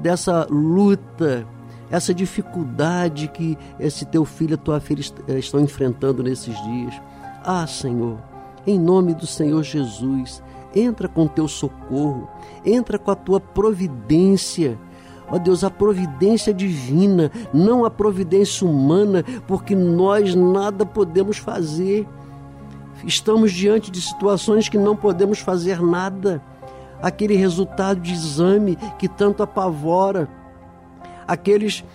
dessa 0.01 0.47
luta 0.49 1.45
essa 1.89 2.13
dificuldade 2.13 3.27
que 3.29 3.57
esse 3.77 4.05
teu 4.05 4.23
filho, 4.25 4.55
a 4.55 4.57
tua 4.57 4.79
filha 4.79 5.03
eh, 5.27 5.39
estão 5.39 5.59
enfrentando 5.59 6.23
nesses 6.23 6.55
dias. 6.63 6.93
Ah, 7.43 7.65
Senhor, 7.65 8.17
em 8.65 8.79
nome 8.79 9.13
do 9.13 9.25
Senhor 9.25 9.63
Jesus, 9.63 10.41
entra 10.75 11.07
com 11.07 11.27
teu 11.27 11.47
socorro, 11.47 12.29
entra 12.65 12.97
com 12.97 13.11
a 13.11 13.15
tua 13.15 13.39
providência. 13.39 14.77
Ó 15.29 15.35
oh 15.35 15.39
Deus, 15.39 15.63
a 15.63 15.69
providência 15.69 16.53
divina, 16.53 17.31
não 17.53 17.83
a 17.83 17.89
providência 17.89 18.65
humana, 18.65 19.23
porque 19.45 19.75
nós 19.75 20.33
nada 20.35 20.85
podemos 20.85 21.37
fazer. 21.37 22.07
Estamos 23.07 23.53
diante 23.53 23.89
de 23.89 24.01
situações 24.01 24.67
que 24.67 24.77
não 24.77 24.93
podemos 24.93 25.39
fazer 25.39 25.81
nada. 25.81 26.43
Aquele 27.01 27.37
resultado 27.37 28.01
de 28.01 28.11
exame 28.11 28.77
que 28.99 29.07
tanto 29.07 29.41
apavora, 29.41 30.27
aqueles 31.25 31.85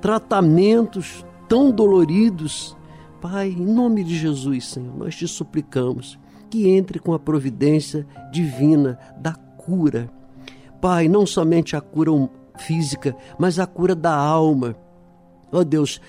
tratamentos 0.00 1.22
tão 1.46 1.70
doloridos. 1.70 2.74
Pai, 3.20 3.48
em 3.48 3.66
nome 3.66 4.02
de 4.02 4.16
Jesus, 4.16 4.68
Senhor, 4.68 4.96
nós 4.96 5.14
te 5.14 5.28
suplicamos 5.28 6.18
que 6.48 6.66
entre 6.70 6.98
com 6.98 7.12
a 7.12 7.18
providência 7.18 8.06
divina 8.32 8.98
da 9.18 9.34
cura. 9.34 10.10
Pai, 10.80 11.08
não 11.08 11.26
somente 11.26 11.76
a 11.76 11.80
cura 11.82 12.10
física, 12.56 13.14
mas 13.38 13.58
a 13.58 13.66
cura 13.66 13.94
da 13.94 14.14
alma. 14.14 14.74
Ó 15.52 15.58
oh 15.58 15.64
Deus, 15.64 16.00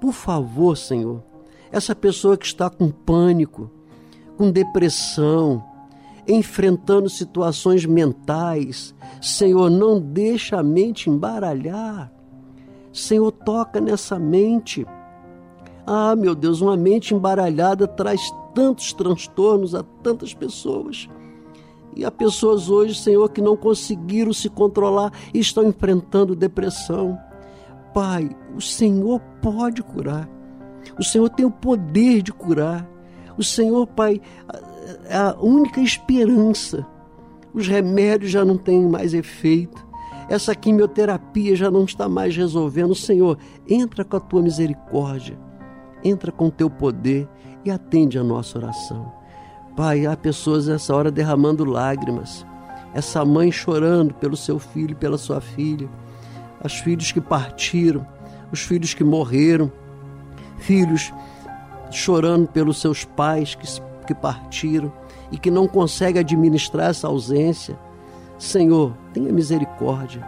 por 0.00 0.12
favor, 0.12 0.76
Senhor, 0.76 1.22
essa 1.70 1.94
pessoa 1.94 2.36
que 2.36 2.46
está 2.46 2.70
com 2.70 2.90
pânico, 2.90 3.70
com 4.36 4.50
depressão, 4.50 5.64
enfrentando 6.26 7.08
situações 7.08 7.84
mentais. 7.84 8.94
Senhor, 9.20 9.70
não 9.70 10.00
deixa 10.00 10.58
a 10.58 10.62
mente 10.62 11.10
embaralhar. 11.10 12.12
Senhor, 12.92 13.30
toca 13.32 13.80
nessa 13.80 14.18
mente. 14.18 14.86
Ah, 15.86 16.14
meu 16.16 16.34
Deus, 16.34 16.60
uma 16.60 16.76
mente 16.76 17.14
embaralhada 17.14 17.86
traz 17.86 18.20
tantos 18.54 18.92
transtornos 18.92 19.74
a 19.74 19.82
tantas 20.02 20.32
pessoas. 20.32 21.08
E 21.96 22.04
há 22.04 22.10
pessoas 22.10 22.68
hoje, 22.68 22.94
Senhor, 22.94 23.28
que 23.30 23.40
não 23.40 23.56
conseguiram 23.56 24.32
se 24.32 24.48
controlar 24.48 25.12
e 25.32 25.38
estão 25.38 25.64
enfrentando 25.64 26.34
depressão. 26.34 27.18
Pai, 27.92 28.28
o 28.56 28.60
Senhor 28.60 29.20
pode 29.40 29.82
curar. 29.82 30.28
O 30.98 31.04
Senhor 31.04 31.28
tem 31.30 31.46
o 31.46 31.50
poder 31.50 32.22
de 32.22 32.32
curar. 32.32 32.88
O 33.36 33.42
Senhor, 33.42 33.86
Pai, 33.86 34.20
é 35.08 35.16
a 35.16 35.36
única 35.40 35.80
esperança. 35.80 36.86
Os 37.52 37.66
remédios 37.68 38.30
já 38.30 38.44
não 38.44 38.56
têm 38.56 38.86
mais 38.88 39.14
efeito. 39.14 39.84
Essa 40.28 40.54
quimioterapia 40.54 41.54
já 41.54 41.70
não 41.70 41.84
está 41.84 42.08
mais 42.08 42.36
resolvendo. 42.36 42.94
Senhor, 42.94 43.38
entra 43.68 44.04
com 44.04 44.16
a 44.16 44.20
tua 44.20 44.42
misericórdia, 44.42 45.38
entra 46.02 46.32
com 46.32 46.46
o 46.46 46.50
teu 46.50 46.70
poder 46.70 47.28
e 47.64 47.70
atende 47.70 48.18
a 48.18 48.24
nossa 48.24 48.58
oração. 48.58 49.12
Pai, 49.76 50.06
há 50.06 50.16
pessoas 50.16 50.66
nessa 50.68 50.94
hora 50.94 51.10
derramando 51.10 51.64
lágrimas. 51.64 52.46
Essa 52.94 53.24
mãe 53.24 53.50
chorando 53.50 54.14
pelo 54.14 54.36
seu 54.36 54.58
filho 54.58 54.96
pela 54.96 55.18
sua 55.18 55.40
filha. 55.40 55.88
Os 56.64 56.74
filhos 56.74 57.12
que 57.12 57.20
partiram, 57.20 58.06
os 58.52 58.60
filhos 58.60 58.94
que 58.94 59.04
morreram, 59.04 59.70
filhos 60.58 61.12
chorando 61.96 62.48
pelos 62.48 62.80
seus 62.80 63.04
pais 63.04 63.54
que 63.54 63.66
que 64.04 64.14
partiram 64.14 64.92
e 65.32 65.38
que 65.38 65.50
não 65.50 65.66
consegue 65.66 66.18
administrar 66.18 66.90
essa 66.90 67.08
ausência. 67.08 67.76
Senhor, 68.38 68.94
tenha 69.12 69.32
misericórdia. 69.32 70.26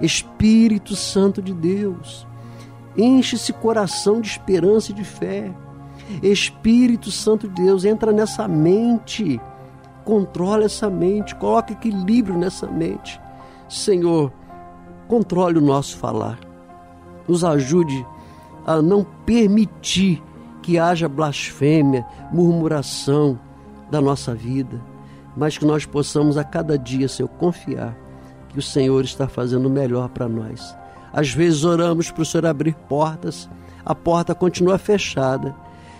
Espírito 0.00 0.96
Santo 0.96 1.42
de 1.42 1.52
Deus, 1.52 2.26
enche 2.96 3.36
esse 3.36 3.52
coração 3.52 4.20
de 4.20 4.28
esperança 4.28 4.92
e 4.92 4.94
de 4.94 5.04
fé. 5.04 5.52
Espírito 6.22 7.10
Santo 7.10 7.48
de 7.48 7.62
Deus, 7.62 7.84
entra 7.84 8.12
nessa 8.12 8.48
mente, 8.48 9.40
controla 10.04 10.64
essa 10.64 10.88
mente, 10.88 11.34
coloca 11.34 11.72
equilíbrio 11.72 12.38
nessa 12.38 12.66
mente. 12.66 13.20
Senhor, 13.68 14.32
controle 15.06 15.58
o 15.58 15.62
nosso 15.62 15.96
falar, 15.98 16.38
nos 17.26 17.44
ajude 17.44 18.06
a 18.64 18.80
não 18.80 19.04
permitir 19.26 20.22
que 20.68 20.78
haja 20.78 21.08
blasfêmia, 21.08 22.04
murmuração 22.30 23.40
da 23.90 24.02
nossa 24.02 24.34
vida, 24.34 24.78
mas 25.34 25.56
que 25.56 25.64
nós 25.64 25.86
possamos 25.86 26.36
a 26.36 26.44
cada 26.44 26.76
dia, 26.76 27.08
Senhor, 27.08 27.30
confiar 27.30 27.96
que 28.50 28.58
o 28.58 28.62
Senhor 28.62 29.02
está 29.02 29.26
fazendo 29.26 29.64
o 29.64 29.70
melhor 29.70 30.10
para 30.10 30.28
nós. 30.28 30.76
Às 31.10 31.32
vezes 31.32 31.64
oramos 31.64 32.10
para 32.10 32.20
o 32.20 32.26
Senhor 32.26 32.44
abrir 32.44 32.74
portas, 32.86 33.48
a 33.82 33.94
porta 33.94 34.34
continua 34.34 34.76
fechada. 34.76 35.56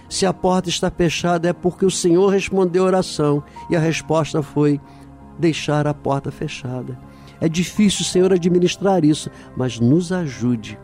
Se 0.07 0.27
a 0.27 0.35
porta 0.35 0.69
está 0.69 0.91
fechada 0.91 1.49
é 1.49 1.55
porque 1.55 1.87
o 1.87 1.91
Senhor 1.91 2.29
respondeu 2.29 2.85
a 2.85 2.89
oração 2.89 3.43
e 3.71 3.77
a 3.77 3.81
resposta 3.81 4.43
foi 4.43 4.79
deixar 5.39 5.87
a 5.87 5.95
porta 5.95 6.31
fechada. 6.31 6.99
É 7.41 7.49
difícil, 7.49 8.05
Senhor, 8.05 8.35
administrar 8.35 9.03
isso, 9.03 9.31
mas 9.57 9.81
nos 9.81 10.13
ajude 10.13 10.79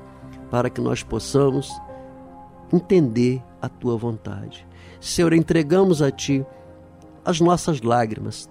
para 0.50 0.70
que 0.70 0.80
nós 0.80 1.02
possamos 1.02 1.70
entender 2.72 3.42
a 3.64 3.68
tua 3.68 3.96
vontade. 3.96 4.66
Senhor, 5.00 5.32
entregamos 5.32 6.00
a 6.00 6.10
ti 6.10 6.44
as 7.24 7.40
nossas 7.40 7.80
lágrimas, 7.80 8.48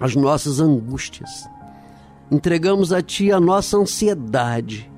as 0.00 0.14
nossas 0.14 0.60
angústias. 0.60 1.48
Entregamos 2.30 2.92
a 2.92 3.00
ti 3.00 3.30
a 3.30 3.38
nossa 3.38 3.76
ansiedade. 3.76 4.90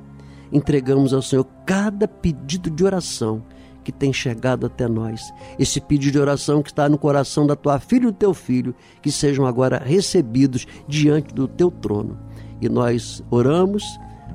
Entregamos 0.51 1.13
ao 1.13 1.21
Senhor 1.21 1.47
cada 1.67 2.09
pedido 2.09 2.71
de 2.71 2.85
oração 2.85 3.43
que 3.85 3.93
tem 3.93 4.13
chegado 4.13 4.67
até 4.67 4.87
nós. 4.89 5.33
Esse 5.59 5.81
pedido 5.81 6.13
de 6.13 6.19
oração 6.19 6.63
que 6.63 6.71
está 6.71 6.89
no 6.89 6.99
coração 6.99 7.47
da 7.47 7.57
tua 7.57 7.79
filha 7.79 8.05
e 8.05 8.07
do 8.07 8.13
teu 8.13 8.35
filho, 8.35 8.75
que 9.01 9.11
sejam 9.11 9.47
agora 9.47 9.83
recebidos 9.85 10.67
diante 10.87 11.35
do 11.35 11.49
teu 11.49 11.71
trono. 11.71 12.19
E 12.61 12.69
nós 12.69 13.23
oramos 13.31 13.83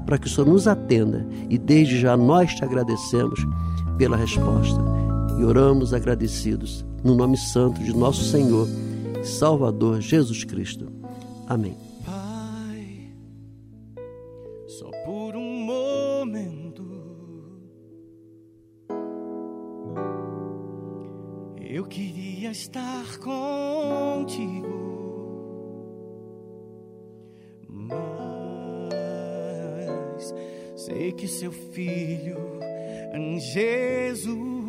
para 0.06 0.18
que 0.18 0.28
o 0.28 0.30
Senhor 0.30 0.48
nos 0.48 0.68
atenda 0.68 1.28
e 1.50 1.58
desde 1.58 2.00
já 2.00 2.16
nós 2.18 2.54
te 2.54 2.64
agradecemos 2.64 3.40
pela 3.98 4.18
resposta 4.18 5.03
e 5.40 5.44
oramos 5.44 5.94
agradecidos 5.94 6.86
no 7.04 7.16
nome 7.16 7.38
santo 7.38 7.84
de 7.84 7.96
nosso 7.96 8.24
Senhor 8.24 8.68
e 9.22 9.26
Salvador 9.26 10.02
Jesus 10.02 10.44
Cristo. 10.44 10.92
Amém. 11.48 11.78
Pai, 12.06 13.12
só 14.68 14.90
por 15.06 15.36
um 15.36 15.66
momento 15.66 16.84
eu 21.60 21.86
queria 21.86 22.52
estar 22.52 23.18
contigo. 23.20 24.84
Mas 27.68 28.00
sei 30.76 31.12
que 31.12 31.28
seu 31.28 31.52
filho 31.52 32.54
Jesus 33.40 34.62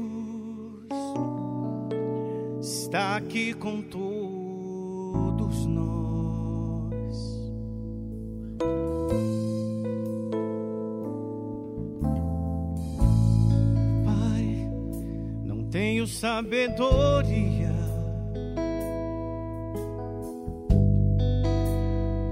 está 2.94 3.16
aqui 3.16 3.52
com 3.54 3.82
todos 3.82 5.66
nós. 5.66 7.42
Pai, 14.04 14.70
não 15.42 15.64
tenho 15.64 16.06
sabedoria 16.06 17.74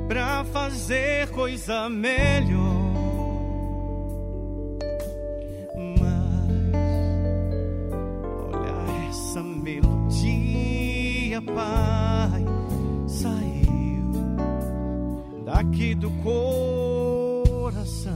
para 0.06 0.44
fazer 0.44 1.28
coisa 1.30 1.90
melhor. 1.90 2.61
pai 11.54 12.44
saiu 13.06 14.10
daqui 15.44 15.94
do 15.94 16.10
coração. 16.22 18.12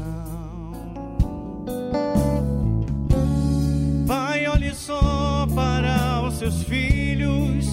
Pai, 4.07 4.47
olhe 4.47 4.74
só 4.74 5.47
para 5.55 6.22
os 6.26 6.34
seus 6.34 6.62
filhos 6.62 7.66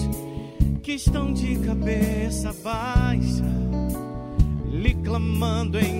que 0.82 0.92
estão 0.94 1.32
de 1.32 1.56
cabeça 1.60 2.52
baixa, 2.62 3.44
lhe 4.70 4.94
clamando 4.94 5.78
em 5.78 5.93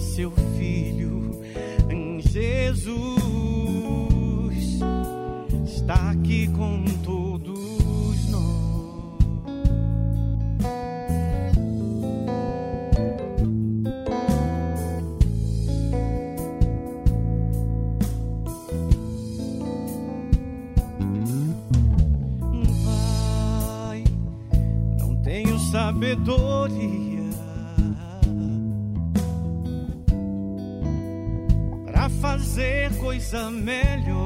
seu 0.00 0.30
filho 0.56 1.28
Jesus 2.20 3.18
está 5.64 6.10
aqui 6.10 6.46
conosco. 6.48 6.97
camisa 33.30 33.50
melhor. 33.50 34.17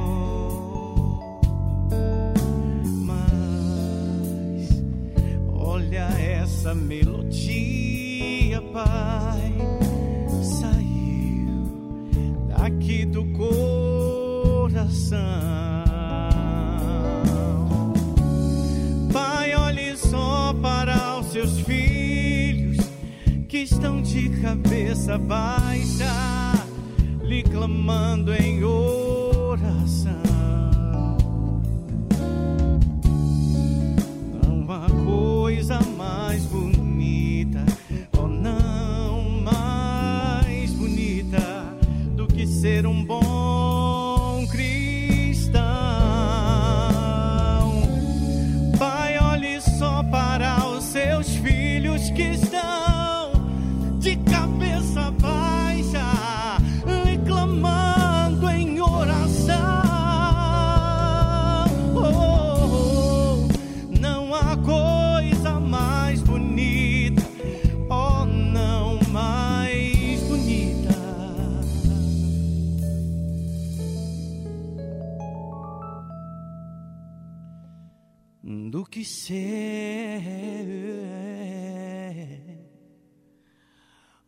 dizer 79.02 80.22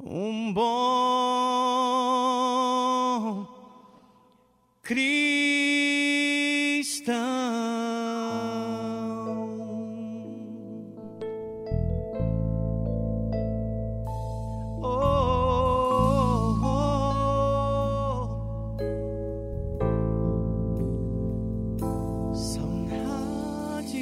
um 0.00 0.52
bom 0.52 0.74
Cristo. 4.82 5.23